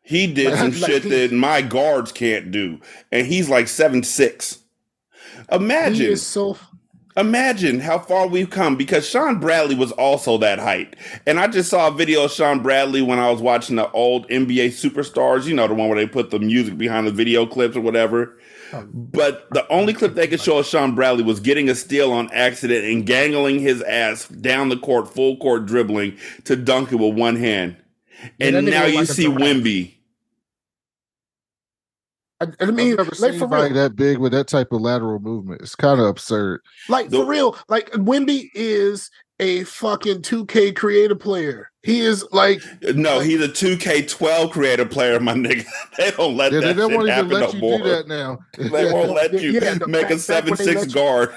He 0.03 0.25
did 0.27 0.55
some 0.57 0.71
like 0.71 0.89
shit 0.89 1.03
that 1.03 1.31
my 1.31 1.61
guards 1.61 2.11
can't 2.11 2.49
do, 2.51 2.79
and 3.11 3.27
he's 3.27 3.49
like 3.49 3.67
seven 3.67 4.03
six. 4.03 4.57
Imagine, 5.51 6.17
so 6.17 6.57
imagine 7.17 7.79
how 7.79 7.99
far 7.99 8.27
we've 8.27 8.49
come 8.49 8.75
because 8.75 9.07
Shawn 9.07 9.39
Bradley 9.39 9.75
was 9.75 9.91
also 9.93 10.37
that 10.39 10.59
height. 10.59 10.95
And 11.27 11.39
I 11.39 11.47
just 11.47 11.69
saw 11.69 11.87
a 11.87 11.91
video 11.91 12.25
of 12.25 12.31
Shawn 12.31 12.61
Bradley 12.63 13.01
when 13.01 13.19
I 13.19 13.29
was 13.29 13.41
watching 13.41 13.75
the 13.75 13.89
old 13.91 14.27
NBA 14.29 14.67
Superstars. 14.69 15.45
You 15.45 15.53
know 15.55 15.67
the 15.67 15.73
one 15.75 15.89
where 15.89 15.97
they 15.99 16.07
put 16.07 16.31
the 16.31 16.39
music 16.39 16.77
behind 16.77 17.05
the 17.07 17.11
video 17.11 17.45
clips 17.45 17.75
or 17.75 17.81
whatever. 17.81 18.37
But 18.93 19.47
the 19.51 19.67
only 19.69 19.93
clip 19.93 20.13
they 20.13 20.27
could 20.27 20.41
show 20.41 20.57
of 20.59 20.65
Shawn 20.65 20.95
Bradley 20.95 21.23
was 21.23 21.39
getting 21.39 21.69
a 21.69 21.75
steal 21.75 22.11
on 22.11 22.29
accident 22.31 22.85
and 22.85 23.05
gangling 23.05 23.59
his 23.59 23.81
ass 23.83 24.27
down 24.27 24.69
the 24.69 24.77
court, 24.77 25.13
full 25.13 25.37
court 25.37 25.65
dribbling 25.65 26.17
to 26.45 26.55
dunk 26.55 26.91
it 26.91 26.95
with 26.95 27.15
one 27.15 27.35
hand. 27.35 27.77
And 28.39 28.55
that 28.55 28.63
nigga 28.63 28.69
now 28.71 28.85
you 28.85 28.97
like 28.99 29.07
see. 29.07 29.25
Wemby. 29.25 29.95
I, 32.39 32.47
I 32.59 32.65
mean, 32.71 32.93
I've 32.93 32.97
never 32.97 33.03
like 33.03 33.13
seen 33.13 33.39
for 33.39 33.45
anybody 33.45 33.73
real, 33.73 33.83
that 33.83 33.95
big 33.95 34.17
with 34.17 34.31
that 34.31 34.47
type 34.47 34.71
of 34.71 34.81
lateral 34.81 35.19
movement. 35.19 35.61
It's 35.61 35.75
kind 35.75 35.99
of 35.99 36.07
absurd. 36.07 36.61
like 36.89 37.09
The- 37.09 37.17
for 37.17 37.25
real, 37.25 37.55
like 37.69 37.91
Wemby 37.91 38.49
is 38.55 39.11
a 39.41 39.63
fucking 39.65 40.21
2K 40.21 40.75
creative 40.75 41.19
player. 41.19 41.69
He 41.83 41.99
is 42.01 42.23
like 42.31 42.61
No, 42.95 43.19
he's 43.19 43.41
a 43.41 43.47
2K12 43.49 44.51
creative 44.51 44.89
player, 44.91 45.19
my 45.19 45.33
nigga. 45.33 45.65
They 45.97 46.11
don't 46.11 46.37
let 46.37 46.53
Yeah, 46.53 46.59
they 46.61 46.67
that 46.67 46.77
don't 46.77 46.89
shit 46.91 46.97
want 46.97 47.07
to 47.07 47.17
even 47.17 47.31
happen 47.31 47.39
let 47.41 47.41
no 47.41 47.53
you 47.53 47.59
more. 47.59 47.77
do 47.79 47.83
that 47.89 48.07
now. 48.07 48.37
They 48.71 48.91
won't 48.91 49.11
let 49.15 49.33
you 49.33 49.51
Yeah, 49.51 49.77
make 49.87 50.09
a 50.11 50.17
fact- 50.17 50.47
fact 50.47 50.49
when 50.49 50.57
they 50.75 50.75
7-6 50.75 50.93
guard. 50.93 51.33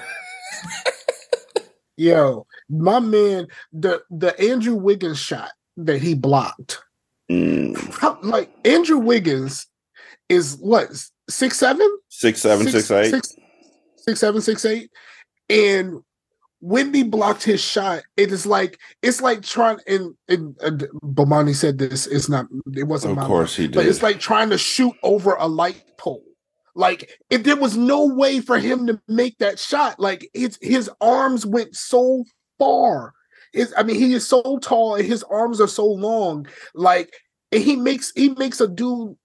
yo, 1.97 2.45
my 2.69 2.99
man, 2.99 3.47
the 3.73 4.01
the 4.09 4.39
Andrew 4.39 4.75
Wiggins 4.75 5.19
shot 5.19 5.51
that 5.77 6.01
he 6.01 6.13
blocked. 6.13 6.81
Mm, 7.31 7.75
How, 7.99 8.19
like 8.21 8.51
Andrew 8.65 8.97
Wiggins 8.99 9.65
is 10.29 10.57
what 10.59 10.89
six 11.29 11.57
seven, 11.57 11.89
six 12.09 12.39
seven, 12.41 12.67
six 12.67 12.91
eight. 12.91 13.09
six, 13.09 13.35
six, 13.97 14.19
seven, 14.19 14.41
six, 14.41 14.63
eight, 14.65 14.91
and 15.49 16.01
Wemby 16.63 17.09
blocked 17.09 17.43
his 17.43 17.61
shot. 17.61 18.03
It 18.17 18.31
is 18.31 18.45
like 18.45 18.79
it's 19.01 19.21
like 19.21 19.41
trying 19.41 19.79
and 19.87 20.15
and 20.27 20.55
uh, 20.61 20.71
Bomani 21.03 21.55
said 21.55 21.77
this. 21.77 22.07
It's 22.07 22.29
not. 22.29 22.47
It 22.75 22.83
wasn't. 22.83 23.11
Of 23.11 23.17
my 23.17 23.27
course 23.27 23.55
he 23.55 23.67
did. 23.67 23.75
but 23.75 23.85
it's 23.85 24.01
like 24.01 24.19
trying 24.19 24.49
to 24.49 24.57
shoot 24.57 24.93
over 25.03 25.35
a 25.35 25.47
light 25.47 25.83
pole. 25.97 26.23
Like 26.73 27.09
if 27.29 27.43
there 27.43 27.55
was 27.55 27.77
no 27.77 28.05
way 28.05 28.41
for 28.41 28.57
him 28.57 28.87
to 28.87 28.99
make 29.07 29.37
that 29.39 29.59
shot, 29.59 29.99
like 29.99 30.29
his 30.33 30.57
his 30.61 30.89
arms 31.01 31.45
went 31.45 31.75
so 31.75 32.25
far. 32.57 33.13
His, 33.53 33.73
I 33.77 33.83
mean, 33.83 33.95
he 33.95 34.13
is 34.13 34.27
so 34.27 34.59
tall 34.61 34.95
and 34.95 35.05
his 35.05 35.23
arms 35.23 35.61
are 35.61 35.67
so 35.67 35.85
long. 35.85 36.47
Like 36.73 37.13
and 37.51 37.63
he 37.63 37.75
makes 37.75 38.11
he 38.15 38.29
makes 38.29 38.59
a 38.59 38.67
dude 38.67 39.15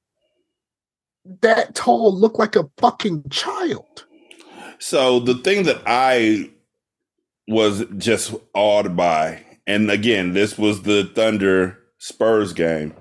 that 1.42 1.74
tall 1.74 2.16
look 2.16 2.38
like 2.38 2.56
a 2.56 2.68
fucking 2.78 3.28
child. 3.30 4.06
So 4.78 5.20
the 5.20 5.34
thing 5.34 5.64
that 5.64 5.82
I 5.86 6.50
was 7.50 7.84
just 7.98 8.32
awed 8.54 8.96
by, 8.96 9.44
and 9.66 9.90
again, 9.90 10.32
this 10.32 10.56
was 10.56 10.82
the 10.82 11.04
Thunder 11.04 11.78
Spurs 11.98 12.52
game, 12.52 12.94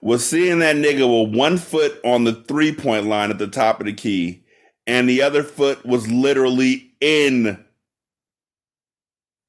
was 0.00 0.24
seeing 0.24 0.60
that 0.60 0.76
nigga 0.76 1.24
with 1.24 1.36
one 1.36 1.58
foot 1.58 2.00
on 2.04 2.24
the 2.24 2.32
three 2.32 2.72
point 2.72 3.06
line 3.06 3.30
at 3.30 3.38
the 3.38 3.48
top 3.48 3.80
of 3.80 3.86
the 3.86 3.92
key, 3.92 4.44
and 4.86 5.08
the 5.08 5.20
other 5.20 5.42
foot 5.42 5.84
was 5.84 6.10
literally 6.10 6.92
in 7.00 7.64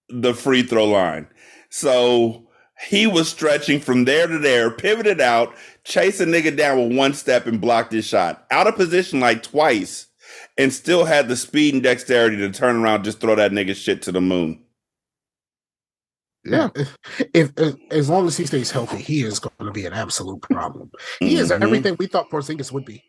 the 0.09 0.33
free 0.33 0.63
throw 0.63 0.85
line. 0.85 1.27
So 1.69 2.47
he 2.89 3.05
was 3.05 3.29
stretching 3.29 3.79
from 3.79 4.05
there 4.05 4.27
to 4.27 4.39
there, 4.39 4.71
pivoted 4.71 5.21
out, 5.21 5.53
chased 5.83 6.19
a 6.19 6.25
nigga 6.25 6.55
down 6.55 6.89
with 6.89 6.97
one 6.97 7.13
step 7.13 7.45
and 7.45 7.61
blocked 7.61 7.93
his 7.93 8.05
shot. 8.05 8.45
Out 8.49 8.67
of 8.67 8.75
position 8.75 9.19
like 9.19 9.43
twice 9.43 10.07
and 10.57 10.71
still 10.73 11.05
had 11.05 11.27
the 11.27 11.35
speed 11.35 11.73
and 11.73 11.83
dexterity 11.83 12.37
to 12.37 12.49
turn 12.51 12.77
around, 12.77 13.03
just 13.03 13.19
throw 13.19 13.35
that 13.35 13.51
nigga 13.51 13.75
shit 13.75 14.01
to 14.03 14.11
the 14.11 14.21
moon. 14.21 14.61
Yeah. 16.43 16.69
If, 16.75 16.97
if, 17.33 17.51
if- 17.57 17.75
as 17.91 18.09
long 18.09 18.27
as 18.27 18.37
he 18.37 18.45
stays 18.45 18.69
healthy, 18.71 18.97
he 18.97 19.23
is 19.23 19.39
going 19.39 19.53
to 19.59 19.71
be 19.71 19.85
an 19.85 19.93
absolute 19.93 20.41
problem. 20.43 20.91
He 21.19 21.37
is 21.37 21.51
Mhm. 21.51 21.61
everything 21.63 21.95
we 21.97 22.07
thought 22.07 22.29
Porzingis 22.29 22.71
would 22.71 22.85
be. 22.85 23.03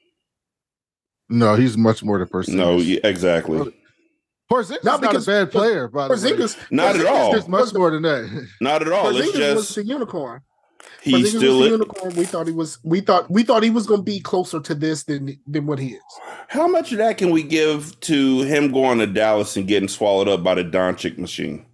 No, 1.28 1.54
he's 1.54 1.76
much 1.76 2.02
more 2.02 2.18
the 2.18 2.26
person. 2.26 2.56
No, 2.56 2.78
yeah, 2.78 3.00
exactly. 3.04 3.58
Porzingis 4.50 4.84
Not 4.84 5.02
is 5.02 5.02
not 5.02 5.16
a 5.16 5.20
bad 5.44 5.50
player, 5.52 5.88
by 5.88 6.08
the 6.08 6.14
way. 6.14 6.20
Porzingis, 6.20 6.56
Not 6.70 6.96
at 6.96 7.04
all. 7.06 7.32
There's 7.32 7.48
much 7.48 7.74
more 7.74 7.90
than 7.90 8.02
that. 8.02 8.48
Not 8.60 8.82
at 8.82 8.92
all. 8.92 9.14
It's 9.16 9.28
Porzingis 9.32 9.54
was 9.56 9.64
just 9.66 9.74
the 9.74 9.84
unicorn. 9.84 10.40
He 11.02 11.12
Porzingis 11.12 11.26
still. 11.36 11.58
was 11.58 11.66
the 11.66 11.72
unicorn. 11.72 12.14
We 12.16 12.24
thought 12.24 12.46
he 12.46 12.52
was. 12.52 12.78
We 12.82 13.00
thought 13.00 13.30
we 13.30 13.42
thought 13.42 13.62
he 13.62 13.70
was 13.70 13.86
going 13.86 14.00
to 14.00 14.04
be 14.04 14.20
closer 14.20 14.60
to 14.60 14.74
this 14.74 15.04
than 15.04 15.38
than 15.46 15.66
what 15.66 15.78
he 15.78 15.94
is. 15.94 16.02
How 16.48 16.66
much 16.68 16.92
of 16.92 16.98
that 16.98 17.18
can 17.18 17.30
we 17.30 17.42
give 17.42 17.98
to 18.00 18.42
him 18.42 18.72
going 18.72 18.98
to 18.98 19.06
Dallas 19.06 19.56
and 19.56 19.66
getting 19.68 19.88
swallowed 19.88 20.28
up 20.28 20.42
by 20.42 20.54
the 20.54 20.64
Doncic 20.64 21.18
machine? 21.18 21.66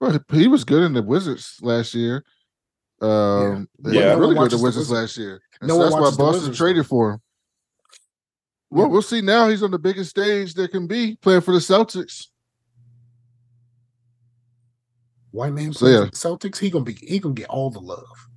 Well, 0.00 0.18
he 0.32 0.48
was 0.48 0.64
good 0.64 0.82
in 0.82 0.94
the 0.94 1.02
Wizards 1.02 1.58
last 1.60 1.94
year. 1.94 2.24
Um, 3.02 3.68
Yeah. 3.82 3.90
he 3.92 3.98
Yeah. 3.98 4.14
was 4.14 4.20
really 4.20 4.34
No 4.34 4.40
good 4.40 4.44
in 4.44 4.50
the 4.50 4.56
the 4.56 4.62
Wizards 4.62 4.62
Wizards. 4.62 4.90
last 4.90 5.16
year. 5.18 5.40
No 5.62 5.76
so 5.76 5.82
that's 5.82 5.94
why 5.94 6.00
Boston 6.00 6.26
Wizards, 6.26 6.58
traded 6.58 6.86
for 6.86 7.12
him. 7.12 7.20
Well, 8.70 8.86
Yeah. 8.86 8.92
we'll 8.92 9.02
see 9.02 9.20
now. 9.20 9.48
He's 9.48 9.62
on 9.62 9.70
the 9.72 9.78
biggest 9.78 10.10
stage 10.10 10.54
there 10.54 10.68
can 10.68 10.86
be 10.86 11.16
playing 11.16 11.40
for 11.42 11.52
the 11.52 11.60
Celtics. 11.60 12.28
White 15.32 15.52
man 15.52 15.72
So, 15.72 15.86
yeah. 15.86 16.06
Celtics. 16.10 16.58
He 16.58 16.70
gonna 16.70 16.84
be. 16.84 16.94
He 16.94 17.18
gonna 17.18 17.34
get 17.34 17.48
all 17.48 17.70
the 17.70 17.80
love. 17.80 18.28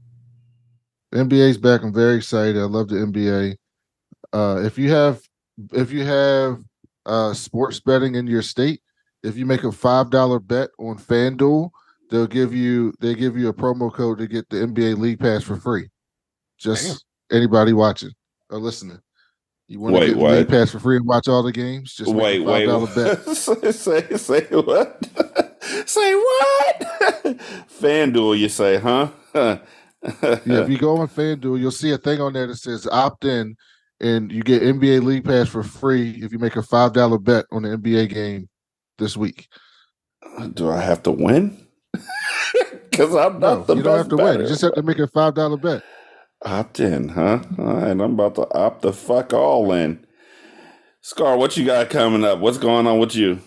The 1.11 1.19
NBA's 1.19 1.57
back. 1.57 1.83
I'm 1.83 1.93
very 1.93 2.15
excited. 2.15 2.57
I 2.57 2.65
love 2.65 2.89
the 2.89 2.95
NBA. 2.95 3.55
Uh, 4.31 4.61
if 4.63 4.77
you 4.77 4.91
have 4.91 5.21
if 5.73 5.91
you 5.91 6.03
have 6.03 6.59
uh, 7.05 7.33
sports 7.33 7.79
betting 7.79 8.15
in 8.15 8.27
your 8.27 8.41
state, 8.41 8.81
if 9.23 9.37
you 9.37 9.45
make 9.45 9.63
a 9.63 9.71
five 9.71 10.09
dollar 10.09 10.39
bet 10.39 10.69
on 10.79 10.97
FanDuel, 10.97 11.69
they'll 12.09 12.27
give 12.27 12.53
you 12.53 12.93
they 12.99 13.15
give 13.15 13.37
you 13.37 13.49
a 13.49 13.53
promo 13.53 13.91
code 13.91 14.17
to 14.19 14.27
get 14.27 14.49
the 14.49 14.57
NBA 14.57 14.97
League 14.97 15.19
Pass 15.19 15.43
for 15.43 15.55
free. 15.55 15.89
Just 16.57 17.05
anybody 17.31 17.73
watching 17.73 18.11
or 18.49 18.59
listening. 18.59 18.99
You 19.67 19.79
want 19.79 19.95
to 19.95 19.99
Wait, 19.99 20.07
get 20.07 20.13
the 20.15 20.19
what? 20.19 20.31
League 20.33 20.49
Pass 20.49 20.71
for 20.71 20.79
free 20.79 20.97
and 20.97 21.05
watch 21.05 21.27
all 21.27 21.41
the 21.41 21.51
games? 21.51 21.93
Just 21.93 22.13
wait, 22.13 22.39
make 22.39 22.47
a 22.47 22.51
wait. 22.51 22.67
five 22.67 22.67
dollar 22.67 22.85
what? 22.85 23.25
bet. 23.25 23.37
say, 23.37 23.71
say, 23.71 24.17
say 24.17 24.41
what? 24.55 25.49
say 25.85 26.15
what? 26.15 26.79
FanDuel, 27.81 28.37
you 28.39 28.49
say, 28.49 28.77
huh? 28.77 29.09
Yeah, 30.45 30.63
if 30.63 30.69
you 30.69 30.77
go 30.77 30.97
on 30.97 31.07
FanDuel, 31.07 31.61
you'll 31.61 31.71
see 31.71 31.91
a 31.91 31.97
thing 31.97 32.19
on 32.19 32.33
there 32.33 32.45
that 32.47 32.57
says 32.57 32.85
opt 32.91 33.23
in 33.23 33.55
and 34.01 34.33
you 34.33 34.43
get 34.43 34.61
NBA 34.61 35.01
League 35.01 35.23
Pass 35.23 35.47
for 35.47 35.63
free 35.63 36.19
if 36.21 36.33
you 36.33 36.39
make 36.39 36.57
a 36.57 36.61
five 36.61 36.91
dollar 36.91 37.17
bet 37.17 37.45
on 37.53 37.61
the 37.63 37.69
NBA 37.69 38.09
game 38.09 38.49
this 38.97 39.15
week. 39.15 39.47
Do 40.55 40.69
I 40.69 40.81
have 40.81 41.03
to 41.03 41.11
win? 41.11 41.57
Because 42.89 43.15
I'm 43.15 43.39
No, 43.39 43.55
not 43.55 43.67
the 43.67 43.75
you 43.77 43.81
don't 43.81 43.97
have 43.97 44.09
to 44.09 44.17
win. 44.17 44.41
You 44.41 44.47
just 44.47 44.61
have 44.61 44.75
to 44.75 44.83
make 44.83 44.99
a 44.99 45.07
five 45.07 45.33
dollar 45.33 45.57
bet. 45.57 45.81
Opt 46.43 46.79
in, 46.79 47.09
huh? 47.09 47.39
All 47.57 47.65
right, 47.65 47.89
I'm 47.89 48.01
about 48.01 48.35
to 48.35 48.53
opt 48.53 48.83
the 48.83 48.93
fuck 48.93 49.33
all 49.33 49.71
in. 49.71 50.05
Scar, 51.01 51.35
what 51.35 51.57
you 51.57 51.65
got 51.65 51.89
coming 51.89 52.23
up? 52.23 52.37
What's 52.37 52.59
going 52.59 52.85
on 52.85 52.99
with 52.99 53.15
you? 53.15 53.39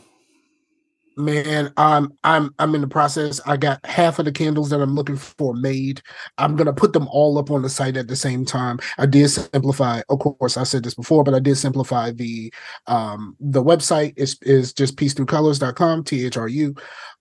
Man, 1.19 1.73
I'm 1.79 2.12
I'm 2.25 2.55
I'm 2.59 2.75
in 2.75 2.83
the 2.83 2.87
process. 2.87 3.41
I 3.47 3.57
got 3.57 3.85
half 3.87 4.19
of 4.19 4.27
the 4.27 4.33
candles 4.33 4.69
that 4.69 4.83
I'm 4.83 4.95
looking 4.95 5.17
for 5.17 5.55
made. 5.55 6.03
I'm 6.37 6.57
gonna 6.57 6.75
put 6.75 6.93
them 6.93 7.09
all 7.09 7.39
up 7.39 7.51
on 7.51 7.62
the 7.62 7.71
site 7.71 7.97
at 7.97 8.07
the 8.09 8.17
same 8.17 8.45
time. 8.45 8.79
I 8.99 9.07
did 9.07 9.31
simplify. 9.31 10.03
Of 10.11 10.19
course, 10.19 10.59
I 10.59 10.64
said 10.64 10.83
this 10.85 10.95
before, 10.95 11.25
but 11.25 11.33
I 11.33 11.39
did 11.39 11.57
simplify 11.57 12.11
the 12.11 12.53
um 12.87 13.35
the 13.41 13.64
website 13.64 14.12
is 14.19 14.37
is 14.43 14.75
just 14.75 14.99
peace 14.99 15.14
through 15.14 15.25
colors.com, 15.27 16.05
T 16.05 16.27
H 16.27 16.37
R 16.37 16.49
U. 16.49 16.75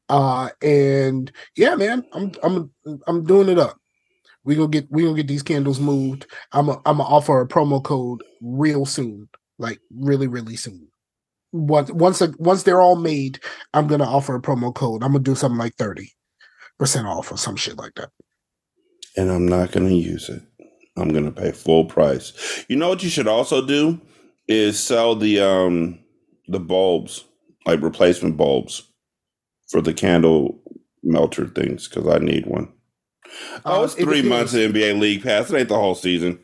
Uh, 0.10 0.50
and 0.62 1.32
yeah, 1.56 1.76
man, 1.76 2.04
I'm 2.12 2.32
I'm 2.44 2.72
I'm 3.08 3.24
doing 3.24 3.48
it 3.48 3.58
up. 3.58 3.78
We 4.44 4.56
gonna 4.56 4.68
get 4.70 4.92
we 4.92 5.04
gonna 5.04 5.16
get 5.16 5.28
these 5.28 5.44
candles 5.44 5.80
moved. 5.80 6.28
I'm 6.52 6.70
I'm 6.70 6.82
gonna 6.84 7.04
offer 7.04 7.40
a 7.42 7.48
promo 7.48 7.82
code 7.84 8.24
real 8.42 8.86
soon, 8.86 9.30
like 9.58 9.80
really 9.92 10.28
really 10.28 10.58
soon. 10.58 10.90
Once 11.56 11.90
once 11.92 12.22
once 12.38 12.64
they're 12.64 12.82
all 12.82 12.98
made, 12.98 13.40
I'm 13.74 13.88
gonna 13.88 14.04
offer 14.06 14.36
a 14.36 14.42
promo 14.42 14.74
code. 14.74 15.04
I'm 15.04 15.12
gonna 15.12 15.24
do 15.24 15.36
something 15.36 15.58
like 15.58 15.76
thirty 15.76 16.12
percent 16.78 17.08
off 17.08 17.32
or 17.32 17.38
some 17.38 17.56
shit 17.56 17.78
like 17.78 17.94
that. 17.96 18.10
And 19.16 19.32
I'm 19.32 19.48
not 19.48 19.72
gonna 19.72 19.90
use 19.90 20.28
it. 20.28 20.42
I'm 20.98 21.14
gonna 21.14 21.32
pay 21.32 21.52
full 21.52 21.86
price. 21.86 22.66
You 22.68 22.76
know 22.76 22.90
what 22.90 23.04
you 23.04 23.10
should 23.10 23.28
also 23.28 23.66
do 23.66 24.02
is 24.48 24.80
sell 24.80 25.16
the 25.16 25.40
um 25.40 26.00
the 26.48 26.60
bulbs, 26.60 27.24
like 27.66 27.82
replacement 27.82 28.36
bulbs 28.36 28.84
for 29.70 29.82
the 29.82 29.94
candle 29.94 30.62
melter 31.04 31.48
things 31.48 31.88
because 31.88 32.08
I 32.08 32.20
need 32.20 32.46
one. 32.46 32.72
Oh, 33.66 33.84
it's 33.84 33.96
three 33.96 34.20
it 34.20 34.26
months 34.26 34.54
of 34.54 34.72
NBA 34.72 35.00
League 35.00 35.24
Pass. 35.24 35.50
It 35.50 35.58
ain't 35.58 35.70
the 35.70 35.76
whole 35.76 35.96
season. 35.96 36.40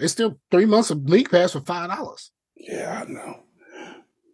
It's 0.00 0.12
still 0.12 0.38
three 0.50 0.66
months 0.66 0.90
of 0.90 1.08
League 1.08 1.30
Pass 1.30 1.52
for 1.52 1.60
five 1.60 1.90
dollars. 1.90 2.30
Yeah, 2.56 3.04
I 3.06 3.10
know. 3.10 3.40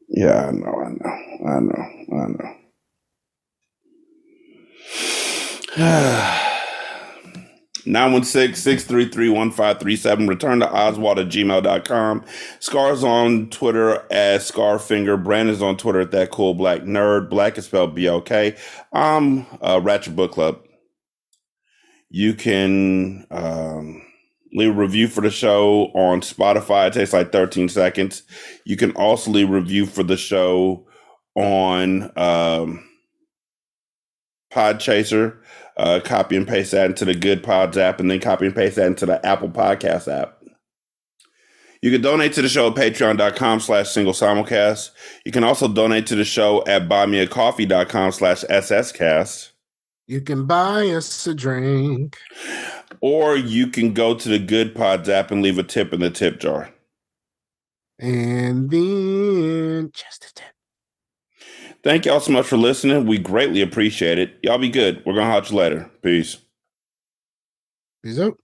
Yeah, 0.08 0.46
I 0.46 0.50
know, 0.52 0.82
I 0.84 0.88
know, 0.90 1.16
I 1.46 1.60
know, 1.60 1.84
I 2.12 2.26
know. 5.76 5.76
916-633-1537. 7.86 10.28
Return 10.28 10.60
to 10.60 10.70
Oswald 10.70 11.18
at 11.20 11.28
gmail.com. 11.28 12.24
Scar's 12.58 13.04
on 13.04 13.48
Twitter 13.50 14.02
as 14.10 14.50
Scarfinger. 14.50 15.22
Brandon's 15.22 15.62
on 15.62 15.76
Twitter 15.76 16.00
at 16.00 16.10
that 16.10 16.32
cool 16.32 16.54
black 16.54 16.80
nerd. 16.82 17.30
Black 17.30 17.56
is 17.58 17.66
spelled 17.66 17.94
B-L-K. 17.94 18.56
I'm 18.92 19.46
uh, 19.60 19.80
Ratchet 19.82 20.16
Book 20.16 20.32
Club. 20.32 20.58
You 22.08 22.34
can 22.34 23.26
um, 23.30 24.02
leave 24.57 24.70
a 24.70 24.80
review 24.80 25.07
for 25.07 25.20
the 25.20 25.30
show 25.30 25.92
on 25.94 26.22
Spotify. 26.22 26.88
It 26.88 26.94
takes 26.94 27.12
like 27.12 27.30
13 27.30 27.68
seconds. 27.68 28.22
You 28.64 28.76
can 28.76 28.90
also 28.92 29.30
leave 29.30 29.50
a 29.50 29.52
review 29.52 29.86
for 29.86 30.02
the 30.02 30.16
show 30.16 30.86
on 31.36 32.11
um, 32.16 32.88
Podchaser 34.52 35.38
uh, 35.76 36.00
copy 36.02 36.36
and 36.36 36.48
paste 36.48 36.72
that 36.72 36.86
into 36.86 37.04
the 37.04 37.14
Good 37.14 37.42
Pods 37.42 37.76
app, 37.76 38.00
and 38.00 38.11
then 38.11 38.18
copy 38.18 38.46
and 38.46 38.54
paste 38.54 38.76
that 38.76 38.86
into 38.86 39.07
the 39.07 39.24
Apple 39.24 39.50
Podcast 39.50 40.09
app. 40.09 40.42
You 41.82 41.90
can 41.90 42.00
donate 42.00 42.32
to 42.32 42.42
the 42.42 42.48
show 42.48 42.68
at 42.68 42.74
patreon.com 42.74 43.61
slash 43.61 43.90
single 43.90 44.14
simulcast. 44.14 44.90
You 45.26 45.32
can 45.32 45.44
also 45.44 45.68
donate 45.68 46.07
to 46.07 46.16
the 46.16 46.24
show 46.24 46.64
at 46.66 46.88
buymeacoffee.com 46.88 48.12
slash 48.12 48.42
sscast. 48.44 49.50
You 50.07 50.20
can 50.20 50.46
buy 50.46 50.88
us 50.90 51.26
a 51.26 51.34
drink. 51.34 52.16
Or 53.00 53.36
you 53.36 53.66
can 53.66 53.92
go 53.92 54.14
to 54.14 54.28
the 54.28 54.38
Good 54.38 54.74
Pods 54.74 55.09
app 55.09 55.30
and 55.30 55.42
leave 55.42 55.59
a 55.59 55.64
tip 55.64 55.92
in 55.92 56.00
the 56.00 56.11
tip 56.11 56.38
jar. 56.38 56.70
And 57.98 58.70
then 58.70 59.90
just 59.92 60.24
a 60.26 60.34
tip. 60.34 60.46
Thank 61.82 62.04
y'all 62.04 62.20
so 62.20 62.32
much 62.32 62.46
for 62.46 62.57
listening. 62.57 63.07
We 63.07 63.18
greatly 63.18 63.62
appreciate 63.62 64.18
it. 64.18 64.38
Y'all 64.42 64.59
be 64.59 64.68
good. 64.68 65.02
We're 65.04 65.14
going 65.14 65.26
to 65.26 65.32
hot 65.32 65.50
you 65.50 65.57
later. 65.57 65.90
Peace. 66.02 66.38
Peace 68.02 68.18
out. 68.18 68.38